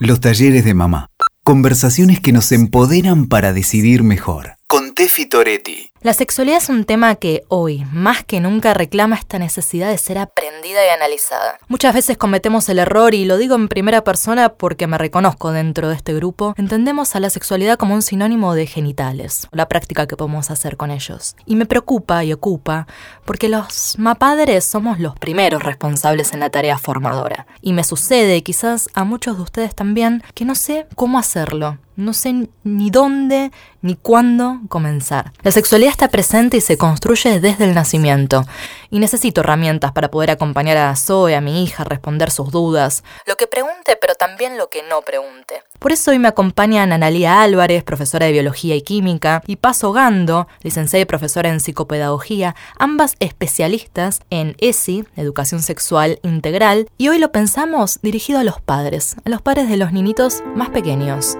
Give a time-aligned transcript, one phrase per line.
[0.00, 1.10] Los talleres de mamá.
[1.42, 4.54] Conversaciones que nos empoderan para decidir mejor.
[4.68, 5.90] Con Tefi Toretti.
[6.00, 10.18] La sexualidad es un tema que hoy, más que nunca, reclama esta necesidad de ser
[10.18, 11.58] aprendida y analizada.
[11.66, 15.88] Muchas veces cometemos el error, y lo digo en primera persona porque me reconozco dentro
[15.88, 20.16] de este grupo, entendemos a la sexualidad como un sinónimo de genitales, la práctica que
[20.16, 21.34] podemos hacer con ellos.
[21.46, 22.86] Y me preocupa y ocupa
[23.24, 27.48] porque los mapadres somos los primeros responsables en la tarea formadora.
[27.60, 31.78] Y me sucede, quizás a muchos de ustedes también, que no sé cómo hacerlo.
[31.96, 33.50] No sé ni dónde
[33.82, 35.32] ni cuándo comenzar.
[35.42, 38.44] La sexualidad está presente y se construye desde el nacimiento.
[38.90, 43.04] Y necesito herramientas para poder acompañar a Zoe, a mi hija, responder sus dudas.
[43.26, 45.62] Lo que pregunte, pero también lo que no pregunte.
[45.78, 50.48] Por eso hoy me acompañan Analía Álvarez, profesora de Biología y Química, y Paso Gando,
[50.62, 57.32] licenciada y profesora en Psicopedagogía, ambas especialistas en ESI, Educación Sexual Integral, y hoy lo
[57.32, 61.36] pensamos dirigido a los padres, a los padres de los niñitos más pequeños.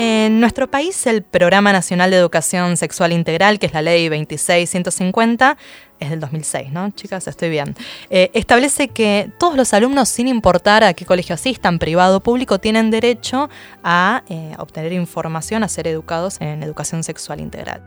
[0.00, 5.58] En nuestro país, el Programa Nacional de Educación Sexual Integral, que es la ley 26150,
[5.98, 6.90] es del 2006, ¿no?
[6.92, 7.74] Chicas, estoy bien.
[8.08, 12.60] Eh, establece que todos los alumnos, sin importar a qué colegio asistan, privado o público,
[12.60, 13.50] tienen derecho
[13.82, 17.82] a eh, obtener información, a ser educados en educación sexual integral.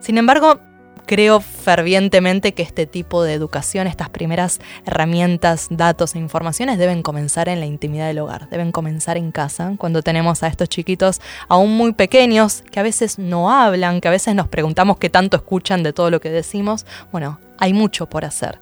[0.00, 0.58] Sin embargo,
[1.06, 7.48] creo fervientemente que este tipo de educación, estas primeras herramientas, datos e informaciones deben comenzar
[7.48, 11.76] en la intimidad del hogar, deben comenzar en casa, cuando tenemos a estos chiquitos aún
[11.76, 15.82] muy pequeños que a veces no hablan, que a veces nos preguntamos qué tanto escuchan
[15.82, 16.86] de todo lo que decimos.
[17.12, 18.58] Bueno, hay mucho por hacer.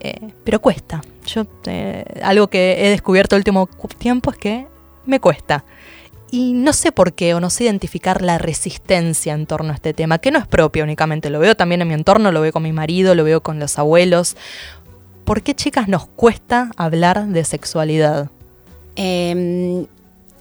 [0.00, 1.02] Eh, pero cuesta.
[1.26, 4.66] Yo eh, algo que he descubierto el último tiempo es que
[5.06, 5.64] me cuesta
[6.34, 9.94] y no sé por qué o no sé identificar la resistencia en torno a este
[9.94, 12.64] tema, que no es propio únicamente, lo veo también en mi entorno, lo veo con
[12.64, 14.36] mi marido, lo veo con los abuelos.
[15.24, 18.30] ¿Por qué chicas nos cuesta hablar de sexualidad?
[18.96, 19.86] Em,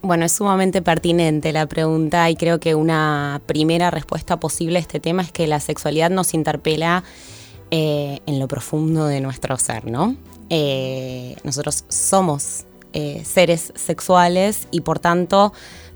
[0.02, 5.00] bueno, es sumamente pertinente la pregunta y creo que una primera respuesta posible a este
[5.00, 7.03] tema es que la sexualidad nos interpela
[7.69, 10.16] eh, en lo profundo de nuestro ser, ¿no?
[10.50, 15.51] Eh, nosotros somos eh, seres sexuales y por tanto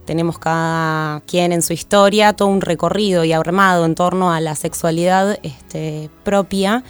[0.07, 4.55] tenemos cada quien en su historia todo un recorrido y armado en torno a la
[4.55, 6.83] sexualidad este, propia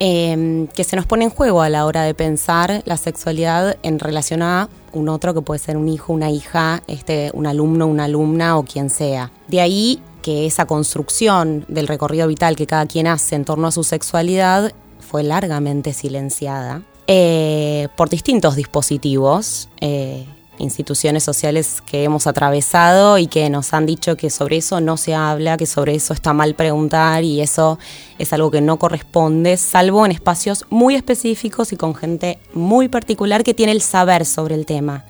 [0.00, 4.00] em, que se nos pone en juego a la hora de pensar la sexualidad en
[4.00, 8.04] relación a un otro que puede ser un hijo, una hija, este, un alumno, una
[8.04, 9.30] alumna o quien sea.
[9.46, 13.72] De ahí que esa construcción del recorrido vital que cada quien hace en torno a
[13.72, 19.68] su sexualidad fue largamente silenciada eh, por distintos dispositivos.
[19.80, 20.26] Eh,
[20.58, 25.14] instituciones sociales que hemos atravesado y que nos han dicho que sobre eso no se
[25.14, 27.78] habla, que sobre eso está mal preguntar y eso
[28.18, 33.44] es algo que no corresponde, salvo en espacios muy específicos y con gente muy particular
[33.44, 35.04] que tiene el saber sobre el tema.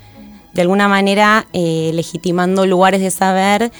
[0.53, 3.70] De alguna manera eh, legitimando lugares de saber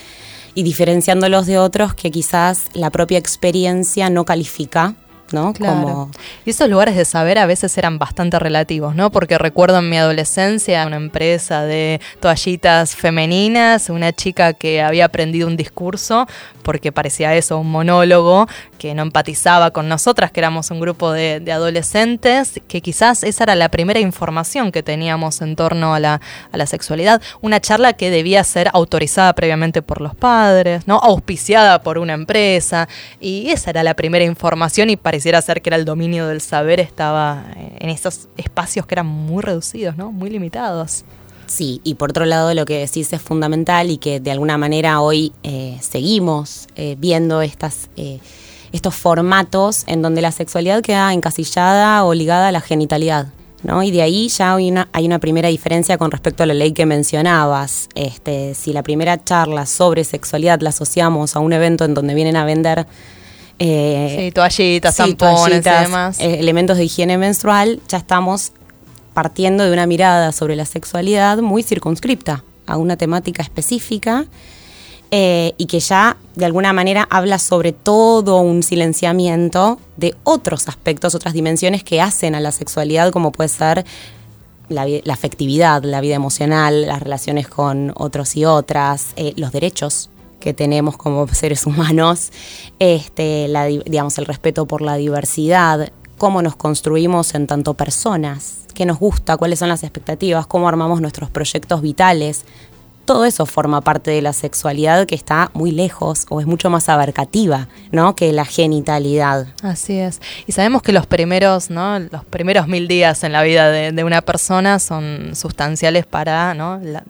[0.55, 4.95] y diferenciándolos de otros que quizás la propia experiencia no califica
[5.31, 5.53] ¿no?
[5.53, 6.11] Como...
[6.45, 9.11] Y esos lugares de saber a veces eran bastante relativos, ¿no?
[9.11, 15.47] Porque recuerdo en mi adolescencia una empresa de toallitas femeninas, una chica que había aprendido
[15.47, 16.27] un discurso,
[16.63, 18.47] porque parecía eso, un monólogo,
[18.79, 23.55] que no empatizaba con nosotras, que éramos un grupo de, adolescentes, que quizás esa era
[23.55, 27.21] la primera información que teníamos en torno a la, a la sexualidad.
[27.41, 30.97] Una charla que debía ser autorizada previamente por los padres, ¿no?
[30.97, 32.87] Auspiciada por una empresa,
[33.19, 36.79] y esa era la primera información y pareciera ser que era el dominio del saber
[36.79, 40.11] estaba eh, en esos espacios que eran muy reducidos, ¿no?
[40.11, 41.03] Muy limitados.
[41.45, 45.01] Sí, y por otro lado lo que decís es fundamental y que de alguna manera
[45.01, 47.89] hoy eh, seguimos eh, viendo estas,
[48.71, 53.27] estos formatos en donde la sexualidad queda encasillada o ligada a la genitalidad.
[53.61, 53.83] ¿No?
[53.83, 56.71] Y de ahí ya hay una, hay una primera diferencia con respecto a la ley
[56.71, 57.89] que mencionabas.
[57.93, 62.37] Este, si la primera charla sobre sexualidad la asociamos a un evento en donde vienen
[62.37, 62.87] a vender
[63.59, 66.19] eh, sí, toallitas, tampones y demás.
[66.21, 68.53] Eh, elementos de higiene menstrual, ya estamos
[69.13, 74.25] partiendo de una mirada sobre la sexualidad muy circunscripta a una temática específica
[75.11, 81.15] eh, y que ya de alguna manera habla sobre todo un silenciamiento de otros aspectos,
[81.15, 83.85] otras dimensiones que hacen a la sexualidad, como puede ser
[84.69, 90.09] la, afectividad, la vida emocional, las relaciones con otros y otras, los derechos
[90.39, 92.31] que tenemos como seres humanos,
[92.79, 98.85] este, la, digamos, el respeto por la diversidad, cómo nos construimos en tanto personas, qué
[98.85, 102.43] nos gusta, cuáles son las expectativas, cómo armamos nuestros proyectos vitales.
[103.09, 106.89] Todo eso forma parte de la sexualidad que está muy lejos o es mucho más
[106.89, 108.15] abarcativa, ¿no?
[108.15, 109.47] Que la genitalidad.
[109.63, 110.21] Así es.
[110.45, 111.97] Y sabemos que los primeros, ¿no?
[111.97, 116.79] Los primeros mil días en la vida de, una persona son sustanciales para, ¿no?
[116.83, 117.03] La,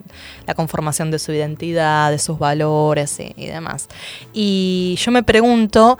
[0.55, 3.89] conformación de su identidad, de sus valores y demás.
[4.31, 5.99] Y yo me pregunto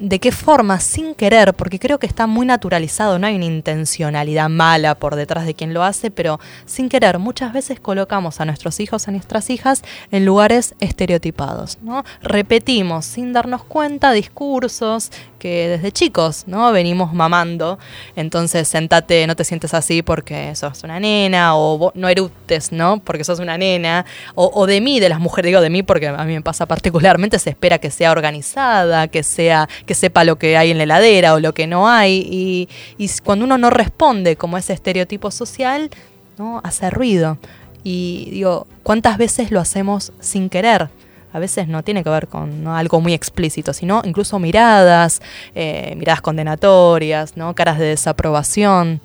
[0.00, 4.48] de qué forma, sin querer, porque creo que está muy naturalizado, no hay una intencionalidad
[4.48, 8.80] mala por detrás de quien lo hace, pero sin querer, muchas veces colocamos a nuestros
[8.80, 12.04] hijos, a nuestras hijas, en lugares estereotipados, ¿no?
[12.22, 16.70] Repetimos sin darnos cuenta discursos que desde chicos, ¿no?
[16.70, 17.80] Venimos mamando.
[18.14, 23.00] Entonces, sentate, no te sientes así porque sos una nena, o no eruptes, ¿no?
[23.00, 24.06] Porque sos una nena.
[24.36, 27.40] O, de mí, de las mujeres, digo de mí porque a mí me pasa particularmente,
[27.40, 31.34] se espera que sea organizada, que sea, que sepa lo que hay en la heladera
[31.34, 32.28] o lo que no hay.
[32.30, 35.90] Y, y cuando uno no responde como ese estereotipo social,
[36.38, 36.60] ¿no?
[36.62, 37.38] Hace ruido.
[37.82, 40.90] Y digo, ¿cuántas veces lo hacemos sin querer?
[41.32, 45.20] A veces no tiene que ver con algo muy explícito, sino incluso miradas,
[45.54, 47.54] eh, miradas condenatorias, ¿no?
[47.54, 49.00] caras de desaprobación.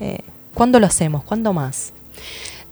[0.00, 0.18] Eh,
[0.54, 1.24] ¿Cuándo lo hacemos?
[1.24, 1.92] ¿Cuándo más?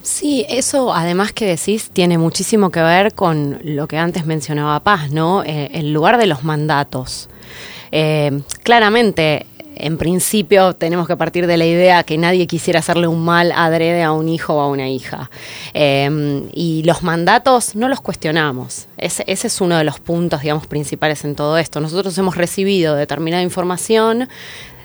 [0.02, 5.10] Sí, eso además que decís tiene muchísimo que ver con lo que antes mencionaba Paz,
[5.10, 5.42] ¿no?
[5.42, 7.28] Eh, el lugar de los mandatos.
[8.62, 13.52] claramente en principio tenemos que partir de la idea que nadie quisiera hacerle un mal
[13.52, 15.30] adrede a un hijo o a una hija.
[15.74, 18.86] Em, y los mandatos no los cuestionamos.
[18.96, 21.80] Ese, ese, es uno de los puntos, digamos, principales en todo esto.
[21.80, 24.28] Nosotros hemos recibido determinada información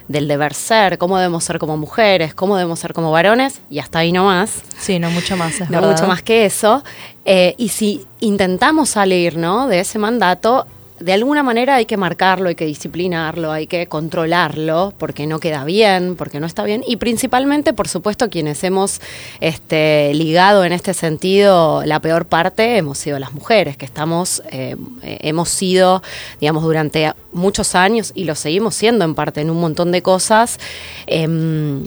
[0.07, 3.99] del deber ser, cómo debemos ser como mujeres, cómo debemos ser como varones, y hasta
[3.99, 4.61] ahí no más.
[4.77, 6.83] Sí, no mucho más, es No mucho más que eso.
[7.25, 9.67] Eh, y si intentamos salir ¿no?
[9.67, 10.67] de ese mandato,
[11.01, 15.63] de alguna manera hay que marcarlo, hay que disciplinarlo, hay que controlarlo, porque no queda
[15.63, 16.83] bien, porque no está bien.
[16.87, 19.01] Y principalmente, por supuesto, quienes hemos
[19.39, 24.75] este, ligado en este sentido la peor parte hemos sido las mujeres, que estamos, eh,
[25.01, 26.01] hemos sido,
[26.39, 30.59] digamos, durante muchos años y lo seguimos siendo en parte en un montón de cosas,
[31.07, 31.83] em,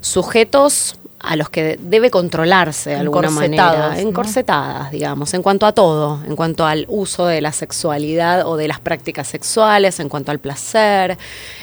[0.00, 6.20] sujetos a los que debe controlarse de alguna manera, encorsetadas, digamos, en cuanto a todo,
[6.26, 10.38] en cuanto al uso de la sexualidad o de las prácticas sexuales, en cuanto al
[10.38, 11.16] placer,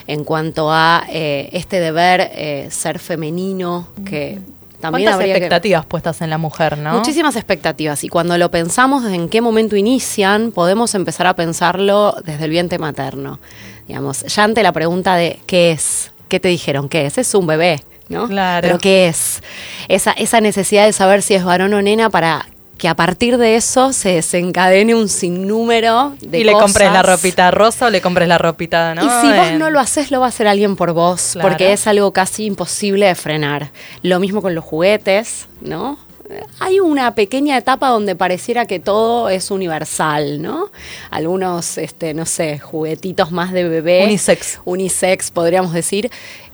[0.08, 4.40] en cuanto a eh, este deber eh, ser femenino que
[4.82, 6.96] también ¿Cuántas expectativas puestas en la mujer, no?
[6.96, 8.04] Muchísimas expectativas.
[8.04, 12.80] Y cuando lo pensamos en qué momento inician, podemos empezar a pensarlo desde el vientre
[12.80, 13.40] materno.
[13.88, 16.12] Digamos, ya ante la pregunta de ¿qué es?
[16.28, 16.90] ¿Qué te dijeron?
[16.90, 17.20] ¿Qué es?
[17.20, 17.80] Es un bebé.
[18.12, 18.28] ¿No?
[18.28, 18.62] Claro.
[18.62, 19.42] Pero ¿qué es?
[19.88, 22.46] Esa, esa necesidad de saber si es varón o nena para
[22.78, 27.52] que a partir de eso se desencadene un sinnúmero de y le compres la ropita
[27.52, 29.06] rosa o le compres la ropita, ¿no?
[29.06, 31.86] Y si vos no lo haces, lo va a hacer alguien por vos, porque es
[31.86, 33.70] algo casi imposible de frenar.
[34.02, 36.00] Lo mismo con los juguetes, ¿no?
[36.60, 40.70] hay una pequeña etapa donde pareciera que todo es universal, ¿no?
[41.10, 44.04] Algunos, este, no sé, juguetitos más de bebé.
[44.06, 44.60] Unisex.
[44.66, 46.10] Unisex, podríamos decir.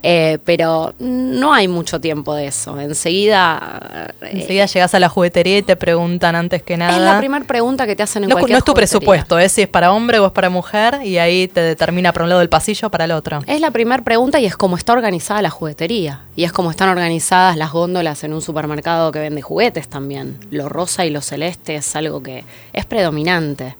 [0.09, 2.80] Eh, pero no hay mucho tiempo de eso.
[2.80, 4.13] Enseguida.
[4.21, 6.95] Eh, Enseguida llegas a la juguetería y te preguntan antes que nada.
[6.95, 9.51] Es la primera pregunta que te hacen en no, cualquier No es tu presupuesto, es
[9.51, 12.39] si es para hombre o es para mujer, y ahí te determina para un lado
[12.39, 13.42] del pasillo o para el otro.
[13.48, 16.21] Es la primera pregunta y es cómo está organizada la juguetería.
[16.38, 20.38] Y es como están organizadas las góndolas en un supermercado que vende juguetes también.
[20.51, 23.75] Lo rosa y lo celeste es algo que es predominante.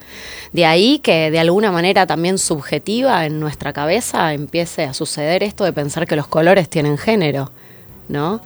[0.52, 5.64] De ahí que de alguna manera también subjetiva en nuestra cabeza empiece a suceder esto
[5.64, 7.52] de pensar que los colores tienen género,
[8.10, 8.42] ¿no?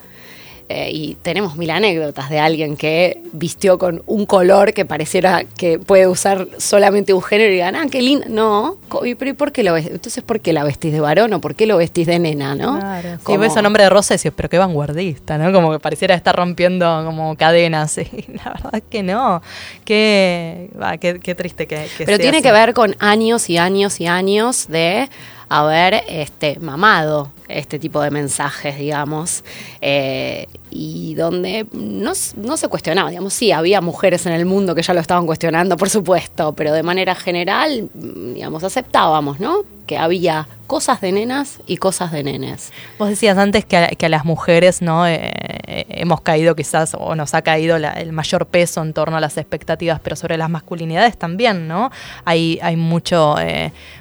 [0.74, 5.78] Eh, y tenemos mil anécdotas de alguien que vistió con un color que pareciera que
[5.78, 8.24] puede usar solamente un género y digan, ah, qué lindo.
[8.30, 8.78] No,
[9.18, 9.88] pero ¿y por qué lo ves?
[9.88, 12.78] Entonces, ¿por qué la vestís de varón o por qué lo vestís de nena, no?
[12.78, 13.18] Claro.
[13.26, 15.52] Si ves a nombre de Rosa y decís, pero qué vanguardista, ¿no?
[15.52, 17.98] Como que pareciera estar rompiendo como cadenas.
[18.12, 19.42] Y la verdad es que no.
[19.84, 24.68] Qué, qué, triste que, que Pero tiene que ver con años y años y años
[24.68, 25.08] de
[25.48, 29.44] haber este, mamado este tipo de mensajes, digamos,
[29.80, 34.82] eh, y donde no, no, se cuestionaba, digamos, sí, había mujeres en el mundo que
[34.82, 39.64] ya lo estaban cuestionando, por supuesto, pero de manera general, digamos, aceptábamos, ¿no?
[39.86, 42.72] Que había cosas de nenas y cosas de nenes.
[42.98, 45.06] Vos decías antes que a, que a las mujeres, ¿no?
[45.06, 45.30] Eh,
[45.66, 49.36] eh, hemos caído quizás, o nos ha caído el mayor peso en torno a las
[49.36, 51.90] expectativas, pero sobre las masculinidades también, ¿no?
[52.24, 53.36] Hay, hay mucho,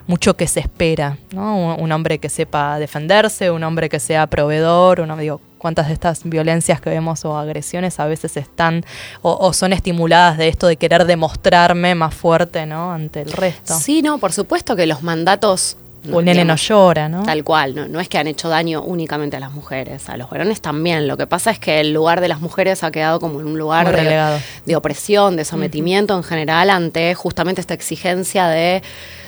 [0.07, 1.75] mucho que se espera, ¿no?
[1.75, 6.23] Un, hombre que sepa defenderse, un hombre que sea proveedor, uno digo, cuántas de estas
[6.23, 8.83] violencias que vemos o agresiones a veces están
[9.21, 12.91] o, son estimuladas de esto de querer demostrarme más fuerte, ¿no?
[12.91, 13.77] Ante el resto.
[13.77, 15.77] Sí, no, por supuesto que los mandatos
[16.11, 17.23] o el nene no llora, ¿no?
[17.23, 20.29] Tal cual, no, no es que han hecho daño únicamente a las mujeres, a los
[20.31, 21.07] varones también.
[21.07, 23.59] Lo que pasa es que el lugar de las mujeres ha quedado como en un
[23.59, 28.81] lugar de, de, opresión, de sometimiento en general ante justamente esta exigencia de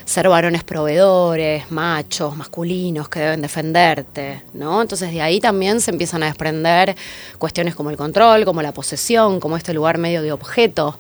[0.06, 4.82] ser varones proveedores, machos, masculinos que deben defenderte, ¿no?
[4.82, 6.96] Entonces de ahí también se empiezan a desprender
[7.38, 10.98] cuestiones como el control, como la posesión, como este lugar medio de objeto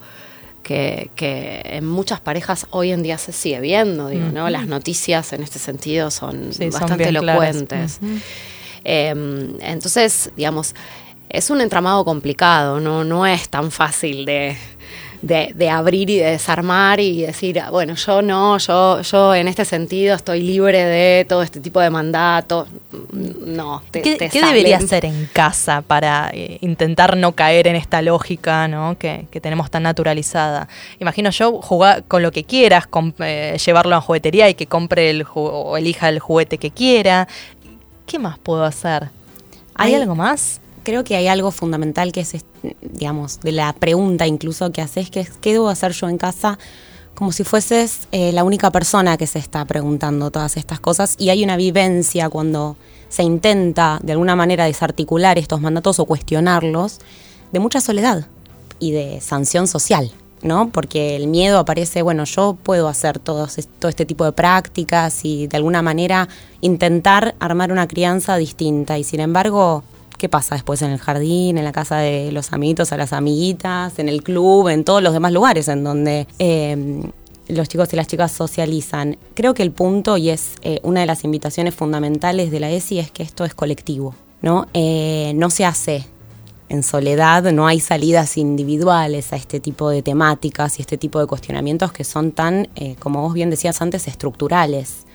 [0.63, 4.49] que, en muchas parejas hoy en día se sigue viendo, digo, ¿no?
[4.49, 7.99] Las noticias en este sentido son bastante elocuentes.
[8.85, 10.73] Em, entonces, digamos,
[11.29, 13.03] es un entramado complicado, ¿no?
[13.03, 14.57] No es tan fácil de,
[15.23, 19.63] de, abrir y de desarmar y decir, ah, bueno, yo no, yo, yo en este
[19.63, 22.67] sentido estoy libre de todo este tipo de mandatos.
[23.11, 28.01] No, te, ¿Qué, ¿qué debería hacer en casa para eh, intentar no caer en esta
[28.01, 28.97] lógica ¿no?
[28.97, 30.67] que, tenemos tan naturalizada?
[30.99, 32.85] Imagino yo jugar con lo que quieras,
[33.19, 37.27] eh, llevarlo a juguetería y que compre el o elija el juguete que quiera.
[38.05, 39.09] ¿Qué más puedo hacer?
[39.75, 40.59] ¿Hay algo más?
[40.83, 42.33] Creo que hay algo fundamental que es,
[42.81, 46.59] digamos, de la pregunta incluso que haces, que es, ¿qué debo hacer yo en casa?
[47.15, 51.29] Como si fueses eh, la única persona que se está preguntando todas estas cosas y
[51.29, 52.75] hay una vivencia cuando
[53.09, 56.99] se intenta de alguna manera desarticular estos mandatos o cuestionarlos
[57.51, 58.27] de mucha soledad
[58.79, 60.11] y de sanción social.
[60.41, 60.69] ¿no?
[60.71, 63.47] Porque el miedo aparece, bueno, yo puedo hacer todo,
[63.79, 66.27] todo este tipo de prácticas y de alguna manera
[66.59, 68.97] intentar armar una crianza distinta.
[68.97, 69.83] Y sin embargo,
[70.23, 73.99] qué pasa después en el jardín, en la casa de los amiguitos, a las amiguitas,
[73.99, 77.11] en el club, en todos los demás lugares en donde em,
[77.49, 79.17] los chicos y las chicas socializan.
[79.33, 82.99] Creo que el punto, y es eh, una de las invitaciones fundamentales de la ESI,
[82.99, 84.67] es que esto es colectivo, ¿no?
[84.73, 86.05] Eh, no se hace
[86.69, 91.27] en soledad, no hay salidas individuales a este tipo de temáticas y este tipo de
[91.27, 95.05] cuestionamientos que son tan, eh, como vos bien decías antes, estructurales.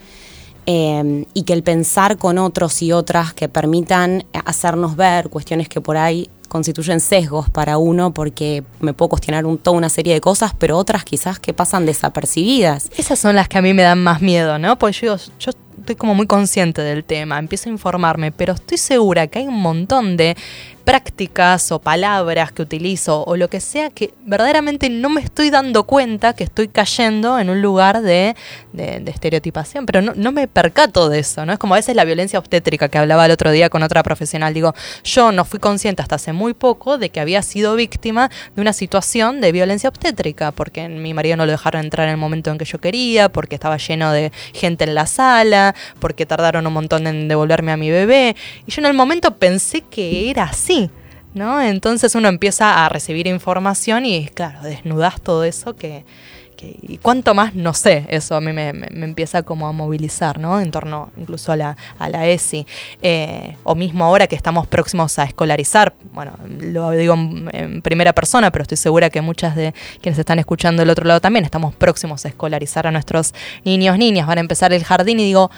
[0.70, 5.80] Em, y que el pensar con otros y otras que permitan hacernos ver cuestiones que
[5.80, 10.20] por ahí constituyen sesgos para uno porque me puedo cuestionar un, toda una serie de
[10.20, 12.90] cosas, pero otras quizás que pasan desapercibidas.
[12.98, 14.78] Esas son las que a mí me dan más miedo, ¿no?
[14.78, 19.26] Porque yo, yo estoy como muy consciente del tema, empiezo a informarme, pero estoy segura
[19.26, 20.36] que hay un montón de
[20.88, 25.84] prácticas o palabras que utilizo o lo que sea que verdaderamente no me estoy dando
[25.84, 28.34] cuenta que estoy cayendo en un lugar de,
[28.72, 31.52] estereotipación, pero no, me percato de eso, ¿no?
[31.52, 34.54] Es como a veces la violencia obstétrica que hablaba el otro día con otra profesional.
[34.54, 38.62] Digo, yo no fui consciente hasta hace muy poco de que había sido víctima de
[38.62, 42.50] una situación de violencia obstétrica, porque mi marido no lo dejaron entrar en el momento
[42.50, 46.72] en que yo quería, porque estaba lleno de gente en la sala, porque tardaron un
[46.72, 48.36] montón en devolverme a mi bebé.
[48.66, 50.77] Y yo en el momento pensé que era así
[51.34, 51.60] ¿no?
[51.60, 56.04] Entonces uno empieza a recibir información y, claro, desnudas todo eso que,
[56.62, 60.60] y cuánto más, no sé, eso a mí me, empieza como a movilizar, ¿no?
[60.60, 62.66] En torno incluso a la, a la ESI.
[63.02, 68.50] Eh, o mismo ahora que estamos próximos a escolarizar, bueno, lo digo en, primera persona,
[68.50, 72.24] pero estoy segura que muchas de quienes están escuchando del otro lado también estamos próximos
[72.24, 75.50] a escolarizar a nuestros niños, niñas, van a empezar el jardín y digo,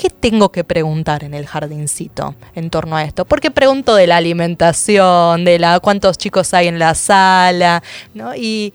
[0.00, 3.26] ¿qué tengo que preguntar en el jardincito en torno a esto?
[3.26, 7.82] Porque pregunto de la alimentación, de la cuántos chicos hay en la sala,
[8.14, 8.34] ¿no?
[8.34, 8.72] Y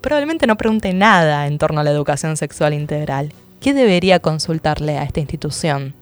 [0.00, 3.32] probablemente no pregunte nada en torno a la educación sexual integral.
[3.60, 5.94] ¿Qué debería consultarle a esta institución?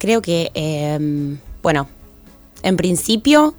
[0.00, 1.88] Creo que, em, bueno,
[2.64, 3.54] en principio,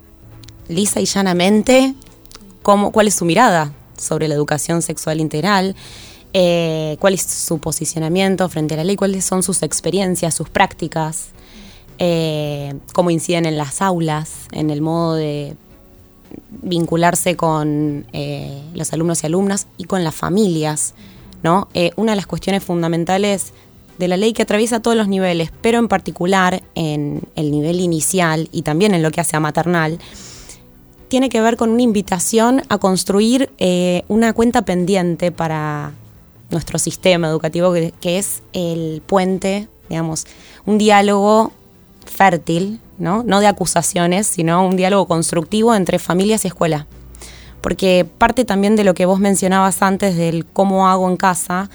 [0.67, 1.93] lisa y llanamente,
[2.62, 5.77] ¿cómo, ¿cuál es su mirada sobre la educación sexual integral?
[6.34, 11.29] Eh, cuál es su posicionamiento frente a la ley, cuáles son sus experiencias, sus prácticas,
[12.00, 15.55] eh, cómo inciden en las aulas, en el modo de
[16.62, 20.93] vincularse con eh, los alumnos y alumnas y con las familias.
[21.43, 21.69] ¿no?
[21.96, 23.53] una de las cuestiones fundamentales
[24.00, 28.50] de la ley que atraviesa todos los niveles, pero en particular en el nivel inicial
[28.51, 30.00] y también en lo que hace a maternal,
[31.10, 33.51] tiene que ver con una invitación a construir
[34.07, 35.93] una cuenta pendiente para
[36.50, 40.25] nuestro sistema educativo, que, es el puente, digamos,
[40.66, 41.51] un diálogo
[42.06, 43.24] fértil, ¿no?
[43.24, 46.88] no de acusaciones, sino un diálogo constructivo entre familias y escuela.
[47.62, 51.70] Porque parte también de lo que vos mencionabas antes del cómo hago en casa,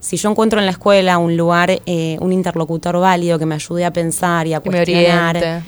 [0.00, 3.84] si yo encuentro en la escuela un lugar, eh, un interlocutor válido que me ayude
[3.84, 5.62] a pensar y a cuestionar,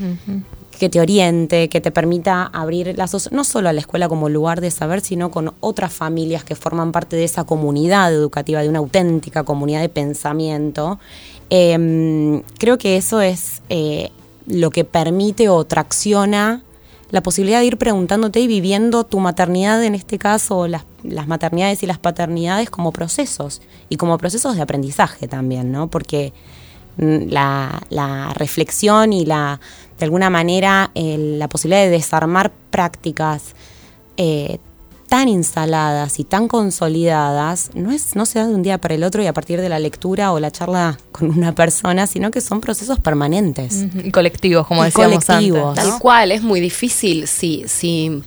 [0.83, 4.61] que te oriente, que te permita abrir lazos no solo a la escuela como lugar
[4.61, 8.81] de saber, sino con otras familias que forman parte de esa comunidad educativa, de una
[8.81, 10.99] auténtica comunidad de pensamiento.
[11.51, 14.11] Em, creo que eso es eh,
[14.49, 16.65] lo que permite o tracciona
[17.13, 21.85] la posibilidad de ir preguntándote y viviendo tu maternidad, en este caso, las, las, maternidades
[21.85, 25.87] y las paternidades como procesos y como procesos de aprendizaje también, ¿no?
[25.87, 26.33] Porque
[26.97, 29.61] mm, la, reflexión y la,
[29.99, 33.55] de alguna manera, la posibilidad de desarmar prácticas
[34.17, 34.59] eh,
[35.13, 39.05] tan instaladas y tan consolidadas, no, es, no se da de un día para el
[39.05, 42.41] otro y a partir de la lectura o la charla con una persona, sino que
[42.41, 43.85] son procesos permanentes.
[44.03, 45.75] Y colectivos, como decíamos colectivos.
[45.75, 48.23] Tal cual, es muy difícil si, si,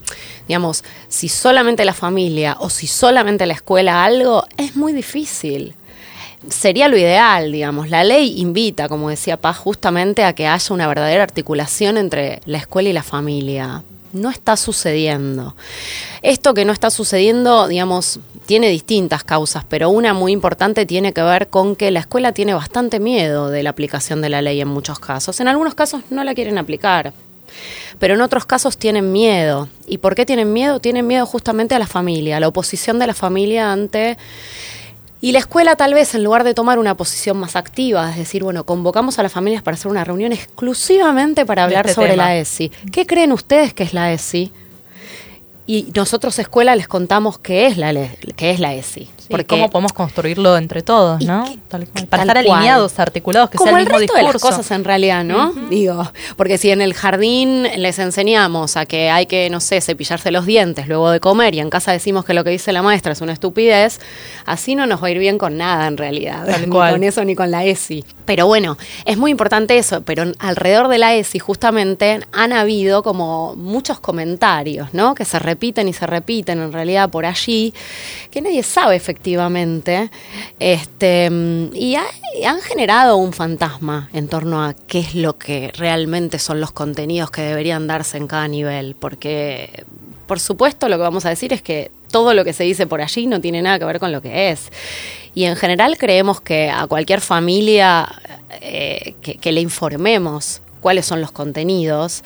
[0.46, 5.74] digamos, si solamente la familia o si solamente la escuela algo, es muy difícil
[6.48, 7.90] sería lo ideal, digamos.
[7.90, 12.58] La ley invita, como decía Paz, justamente a que haya una verdadera articulación entre la
[12.58, 15.54] escuela y la familia no está sucediendo.
[16.22, 21.22] Esto que no está sucediendo, digamos, tiene distintas causas, pero una muy importante tiene que
[21.22, 24.68] ver con que la escuela tiene bastante miedo de la aplicación de la ley en
[24.68, 25.40] muchos casos.
[25.40, 27.12] En algunos casos no la quieren aplicar,
[27.98, 29.68] pero en otros casos tienen miedo.
[29.86, 30.80] ¿Y por qué tienen miedo?
[30.80, 34.16] Tienen miedo justamente a la familia, a la oposición de la familia ante
[35.20, 38.42] y la escuela tal vez en lugar de tomar una posición más activa, es decir,
[38.42, 42.36] bueno, convocamos a las familias para hacer una reunión exclusivamente para hablar este sobre la
[42.36, 42.70] ESI.
[42.92, 44.52] ¿Qué creen ustedes que es la ESI?
[45.66, 47.92] Y nosotros escuela les contamos qué es la,
[48.36, 49.08] qué es la ESI.
[49.28, 51.44] Porque, cómo podemos construirlo entre todos, ¿no?
[51.68, 54.26] para estar alineados, articulados, que Como sea el, mismo resto discurso.
[54.26, 55.52] de las cosas en realidad, ¿no?
[55.70, 60.30] Digo, porque si en el jardín les enseñamos a que hay que, no sé, cepillarse
[60.30, 63.12] los dientes luego de comer y en casa decimos que lo que dice la maestra
[63.12, 64.00] es una estupidez,
[64.44, 67.34] así no nos va a ir bien con nada en realidad, ni con eso ni
[67.34, 68.04] con la ESI.
[68.24, 73.54] Pero bueno, es muy importante eso, pero alrededor de la ESI justamente han habido como
[73.56, 75.14] muchos comentarios, ¿no?
[75.14, 77.72] Que se repiten y se repiten en realidad por allí,
[78.30, 80.10] que nadie sabe efectivamente efectivamente,
[80.60, 81.30] este,
[81.72, 86.70] y han generado un fantasma en torno a qué es lo que realmente son los
[86.70, 89.84] contenidos que deberían darse en cada nivel, porque
[90.26, 93.00] por supuesto lo que vamos a decir es que todo lo que se dice por
[93.00, 94.70] allí no tiene nada que ver con lo que es.
[95.34, 98.06] Y en general creemos que a cualquier familia
[98.60, 102.22] eh, que, le informemos cuáles son los contenidos,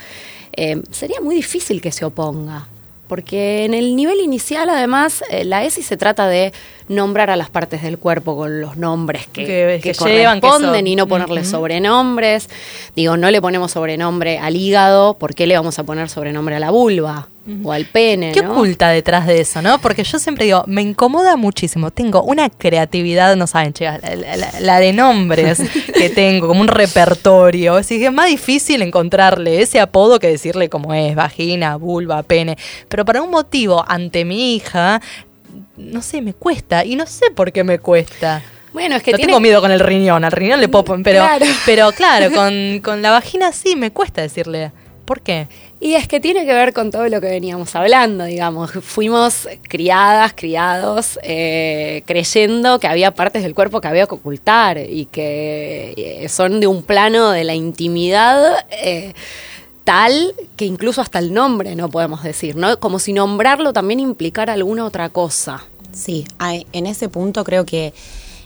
[0.53, 2.67] eh, sería muy difícil que se oponga
[3.11, 6.53] porque en el nivel inicial además eh, la ESI se trata de
[6.87, 11.45] nombrar a las partes del cuerpo con los nombres que, que, corresponden y no ponerle
[11.45, 12.49] sobrenombres.
[12.95, 16.61] Digo, no le ponemos sobrenombre al hígado, ¿por qué le vamos a poner sobrenombre a
[16.61, 17.27] la vulva?
[17.65, 18.33] O al pene.
[18.33, 19.81] ¿Qué oculta detrás de eso, no?
[19.81, 21.91] Porque yo siempre digo, me incomoda muchísimo.
[21.91, 24.01] Tengo una creatividad, no saben, chicas,
[24.61, 25.59] la, de nombres
[25.95, 27.77] que tengo, como un repertorio.
[27.77, 32.57] Así que es más difícil encontrarle ese apodo que decirle como es, vagina, vulva, pene.
[32.89, 35.01] Pero para un motivo, ante mi hija,
[35.77, 36.85] no sé, me cuesta.
[36.85, 38.43] Y no sé por qué me cuesta.
[38.73, 41.47] Bueno, es que no tengo miedo con el riñón, al riñón le puedo, pero claro,
[41.67, 44.71] pero claro con, con la vagina sí me cuesta decirle.
[45.11, 45.49] ¿Por qué?
[45.81, 48.71] Y es que tiene que ver con todo lo que veníamos hablando, digamos.
[48.71, 55.07] Fuimos criadas, criados, eh, creyendo que había partes del cuerpo que había que ocultar y
[55.07, 58.65] que eh, son de un plano de la intimidad.
[58.71, 59.15] Eh,
[59.83, 62.79] tal que incluso hasta el nombre no podemos decir, ¿no?
[62.79, 65.65] Como si nombrarlo también implicara alguna otra cosa.
[65.91, 67.93] Sí, en ese punto creo que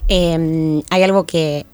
[0.08, 1.66] em, hay algo que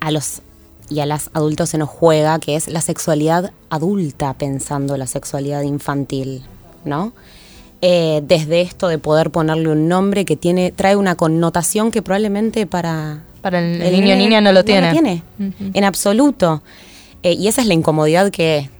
[0.00, 0.42] a los
[0.88, 5.62] y a las adultos se nos juega, que es la sexualidad adulta pensando la sexualidad
[5.62, 6.42] infantil,
[6.84, 7.12] ¿no?
[7.82, 12.66] Eh, desde esto de poder ponerle un nombre que tiene trae una connotación que probablemente
[12.66, 14.80] para, para el, niño o niña no lo tiene.
[14.80, 15.22] No lo tiene,
[15.74, 16.62] en absoluto.
[17.22, 18.70] Eh, y esa es la incomodidad que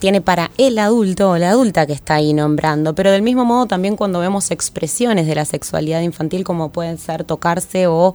[0.00, 2.94] tiene para el adulto o la adulta que está ahí nombrando.
[2.94, 7.24] Pero del mismo modo también cuando vemos expresiones de la sexualidad infantil como pueden ser
[7.24, 8.14] tocarse o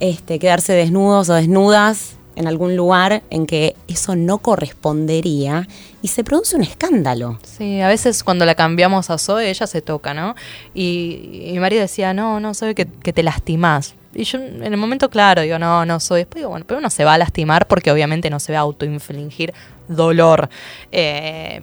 [0.00, 5.68] este, quedarse desnudos o desnudas en algún lugar en que eso no correspondería
[6.00, 7.38] y se produce un escándalo.
[7.42, 10.34] Sí, a veces cuando la cambiamos a Zoe, ella se toca, ¿no?
[10.74, 13.94] Y, mi marido decía, no, no, Zoe, que, que te lastimás.
[14.14, 16.20] Y yo en el momento, claro, digo, no, no soy.
[16.20, 18.62] Después digo, bueno, pero uno se va a lastimar porque obviamente no se va a
[18.62, 19.54] autoinfligir
[19.88, 20.48] dolor.
[20.90, 21.62] Eh,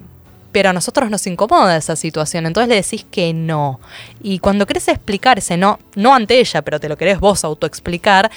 [0.52, 3.80] pero a nosotros nos incomoda esa situación, entonces le decís que no.
[4.22, 8.30] Y cuando querés explicar ese no, no ante ella, pero te lo querés vos autoexplicar,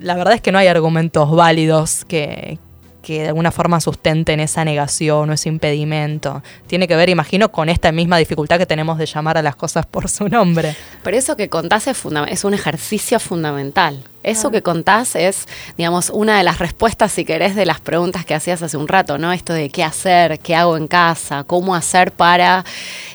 [0.00, 2.58] la verdad es que no hay argumentos válidos que,
[3.02, 6.42] que de alguna forma sustenten esa negación o ese impedimento.
[6.66, 9.84] Tiene que ver, imagino, con esta misma dificultad que tenemos de llamar a las cosas
[9.86, 10.74] por su nombre.
[11.02, 14.04] Pero eso que contás es, es un ejercicio fundamental.
[14.22, 18.34] Eso que contás es, digamos, una de las respuestas, si querés, de las preguntas que
[18.34, 19.32] hacías hace un rato, ¿no?
[19.32, 22.64] Esto de qué hacer, qué hago en casa, cómo hacer para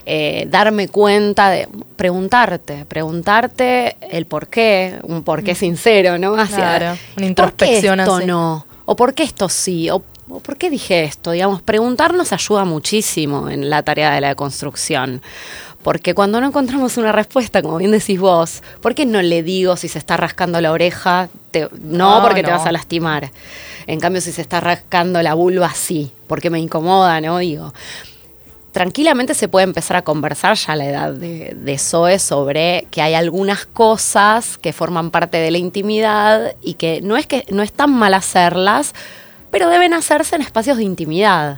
[0.06, 5.58] eh, darme cuenta de preguntarte, preguntarte el por qué, un por qué mm.
[5.58, 6.34] sincero, ¿no?
[6.38, 8.67] Hacia, claro, una introspección ¿por qué esto no?
[8.90, 9.90] ¿O por qué esto sí?
[9.90, 10.00] ¿O
[10.40, 11.32] por qué dije esto?
[11.32, 15.22] Digamos, preguntarnos ayuda muchísimo en la tarea de la construcción.
[15.84, 19.76] Porque cuando no encontramos una respuesta, como bien decís vos, ¿por qué no le digo
[19.76, 21.30] si se está rascando la oreja?
[21.82, 23.30] no, porque te vas a lastimar.
[23.88, 27.40] En cambio, si se está rascando la vulva, sí, porque me incomoda, ¿no?
[27.40, 27.74] Digo,
[28.78, 33.02] tranquilamente se puede empezar a conversar ya a la edad de, de Zoe sobre que
[33.02, 37.64] hay algunas cosas que forman parte de la intimidad y que no es que no
[37.64, 38.94] es tan mal hacerlas,
[39.50, 41.58] pero deben hacerse en espacios de intimidad.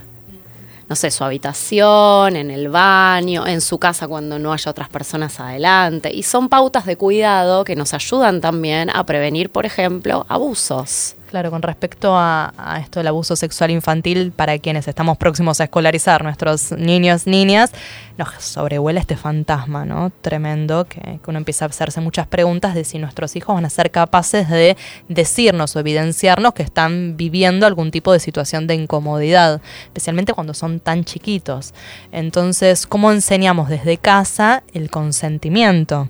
[0.88, 5.40] No sé, su habitación, en el baño, en su casa cuando no haya otras personas
[5.40, 6.10] adelante.
[6.14, 11.16] Y son pautas de cuidado que nos ayudan también a prevenir, por ejemplo, abusos.
[11.30, 16.24] Claro, con respecto a, esto del abuso sexual infantil, para quienes estamos próximos a escolarizar
[16.24, 17.70] nuestros niños, niñas,
[18.18, 20.10] nos sobrevuela este fantasma, ¿no?
[20.22, 23.92] Tremendo, que, uno empieza a hacerse muchas preguntas de si nuestros hijos van a ser
[23.92, 24.76] capaces de
[25.08, 30.80] decirnos o evidenciarnos que están viviendo algún tipo de situación de incomodidad, especialmente cuando son
[30.80, 31.74] tan chiquitos.
[32.10, 36.08] Entonces, ¿cómo enseñamos desde casa el consentimiento?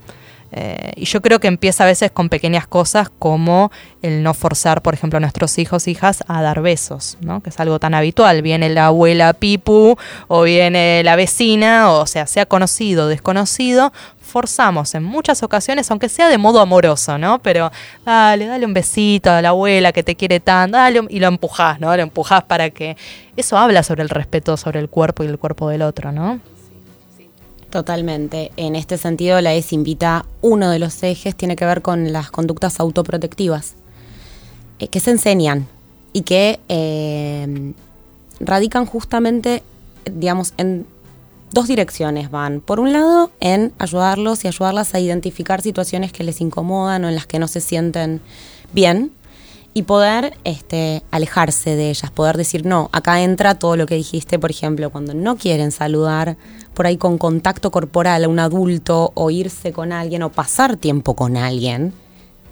[0.53, 3.71] Eh, y yo creo que empieza a veces con pequeñas cosas como
[4.03, 7.43] el no forzar, por ejemplo, a nuestros hijos, hijas a dar besos, ¿no?
[7.43, 8.43] que es algo tan habitual.
[8.43, 9.97] Viene la abuela Pipu
[10.29, 16.09] o viene la vecina, o sea, sea conocido o desconocido, forzamos en muchas ocasiones, aunque
[16.09, 17.41] sea de modo amoroso, ¿no?
[17.41, 17.71] Pero
[18.05, 21.81] dale, dale un besito a la abuela que te quiere tanto, dale, y lo empujás,
[21.81, 21.95] ¿no?
[21.95, 22.97] Lo empujás para que...
[23.37, 26.41] Eso habla sobre el respeto sobre el cuerpo y el cuerpo del otro, ¿no?
[27.71, 28.51] Totalmente.
[28.57, 32.31] En este sentido, la ES invita, uno de los ejes tiene que ver con las
[32.33, 33.75] conductas autoprotectivas,
[34.81, 35.69] eh, que se enseñan
[36.13, 37.73] y que eh,
[38.41, 39.63] radican justamente,
[40.05, 40.85] digamos, en
[41.53, 42.61] dos direcciones van.
[42.61, 47.15] Por un lado, en ayudarlos y ayudarlas a identificar situaciones que les incomodan o en
[47.15, 48.21] las que no se sienten
[48.73, 49.13] bien
[49.75, 54.41] y poder este, alejarse de ellas, poder decir, no, acá entra todo lo que dijiste,
[54.41, 56.37] por ejemplo, cuando no quieren saludar
[56.81, 61.15] por ahí con contacto corporal a un adulto o irse con alguien o pasar tiempo
[61.15, 61.93] con alguien.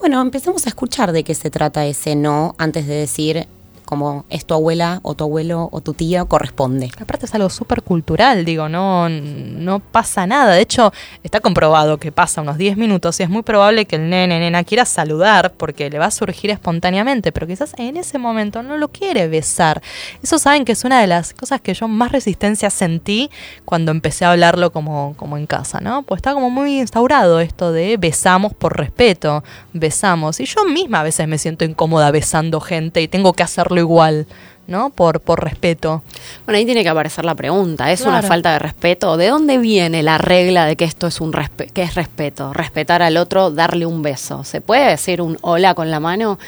[0.01, 3.49] Bueno, empecemos a escuchar de qué se trata ese no antes de decir,
[3.89, 6.91] como es tu abuela o tu abuelo o tu tía, corresponde.
[7.01, 10.53] Aparte es algo súper cultural, digo, no, no pasa nada.
[10.53, 14.11] De hecho, está comprobado que pasa unos 10 minutos y es muy probable que el
[14.11, 18.63] nene, nena quiera saludar porque le va a surgir espontáneamente, pero quizás en ese momento
[18.63, 19.81] no lo quiere besar.
[20.23, 23.31] Eso saben que es una de las cosas que yo más resistencia sentí
[23.65, 26.03] cuando empecé a hablarlo como, como en casa, ¿no?
[26.03, 30.41] Pues está como muy instaurado esto de besamos por respeto, besamos.
[30.41, 34.27] Y yo misma a veces me siento incómoda besando gente y tengo que hacerlo igual,
[34.67, 34.91] ¿no?
[34.91, 36.03] Por, por respeto.
[36.45, 39.17] Bueno, ahí tiene que aparecer la pregunta, ¿es una falta de respeto?
[39.17, 41.33] ¿De dónde viene la regla de que esto es un?
[41.73, 42.53] ¿Qué es respeto?
[42.53, 44.45] Respetar al otro, darle un beso.
[44.45, 46.39] ¿Se puede decir un hola con la mano?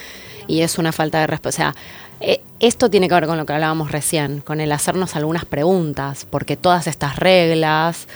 [0.47, 1.49] Y es una falta de respeto.
[1.49, 1.75] O sea,
[2.19, 6.27] eh, esto tiene que ver con lo que hablábamos recién, con el hacernos algunas preguntas,
[6.29, 8.07] porque todas estas reglas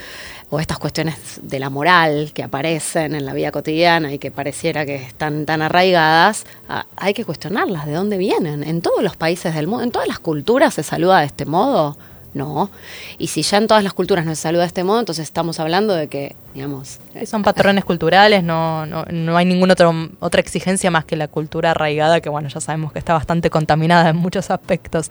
[0.49, 4.85] o estas cuestiones de la moral que aparecen en la vida cotidiana y que pareciera
[4.85, 8.63] que están tan arraigadas, ah, hay que cuestionarlas, de dónde vienen.
[8.63, 11.97] En todos los países del mundo, en todas las culturas se saluda de este modo.
[12.35, 12.69] No.
[13.17, 15.57] Y si ya en todas las culturas no se saluda de este modo, entonces estamos
[15.61, 16.99] hablando de que, digamos...
[17.25, 19.73] son patrones culturales, no, no, no hay ninguna
[20.19, 24.09] otra exigencia más que la cultura arraigada, que bueno, ya sabemos que está bastante contaminada
[24.09, 25.09] en muchos aspectos.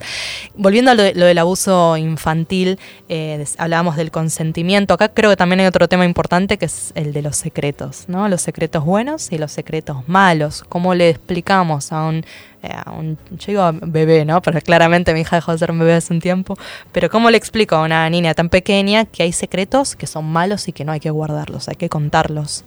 [0.53, 2.77] Volviendo a lo, del abuso infantil,
[3.09, 4.93] eh, hablábamos del consentimiento.
[4.93, 8.29] Acá creo que también hay otro tema importante que es el de los secretos, ¿no?
[8.29, 10.63] Los secretos buenos y los secretos malos.
[10.69, 12.23] ¿Cómo le explicamos a un
[12.71, 14.41] a un, yo digo bebé, ¿no?
[14.41, 16.57] Pero claramente mi hija dejó de ser un bebé hace un tiempo.
[16.91, 20.67] Pero ¿cómo le explico a una niña tan pequeña que hay secretos que son malos
[20.67, 22.63] y que no hay que guardarlos, hay que contarlos?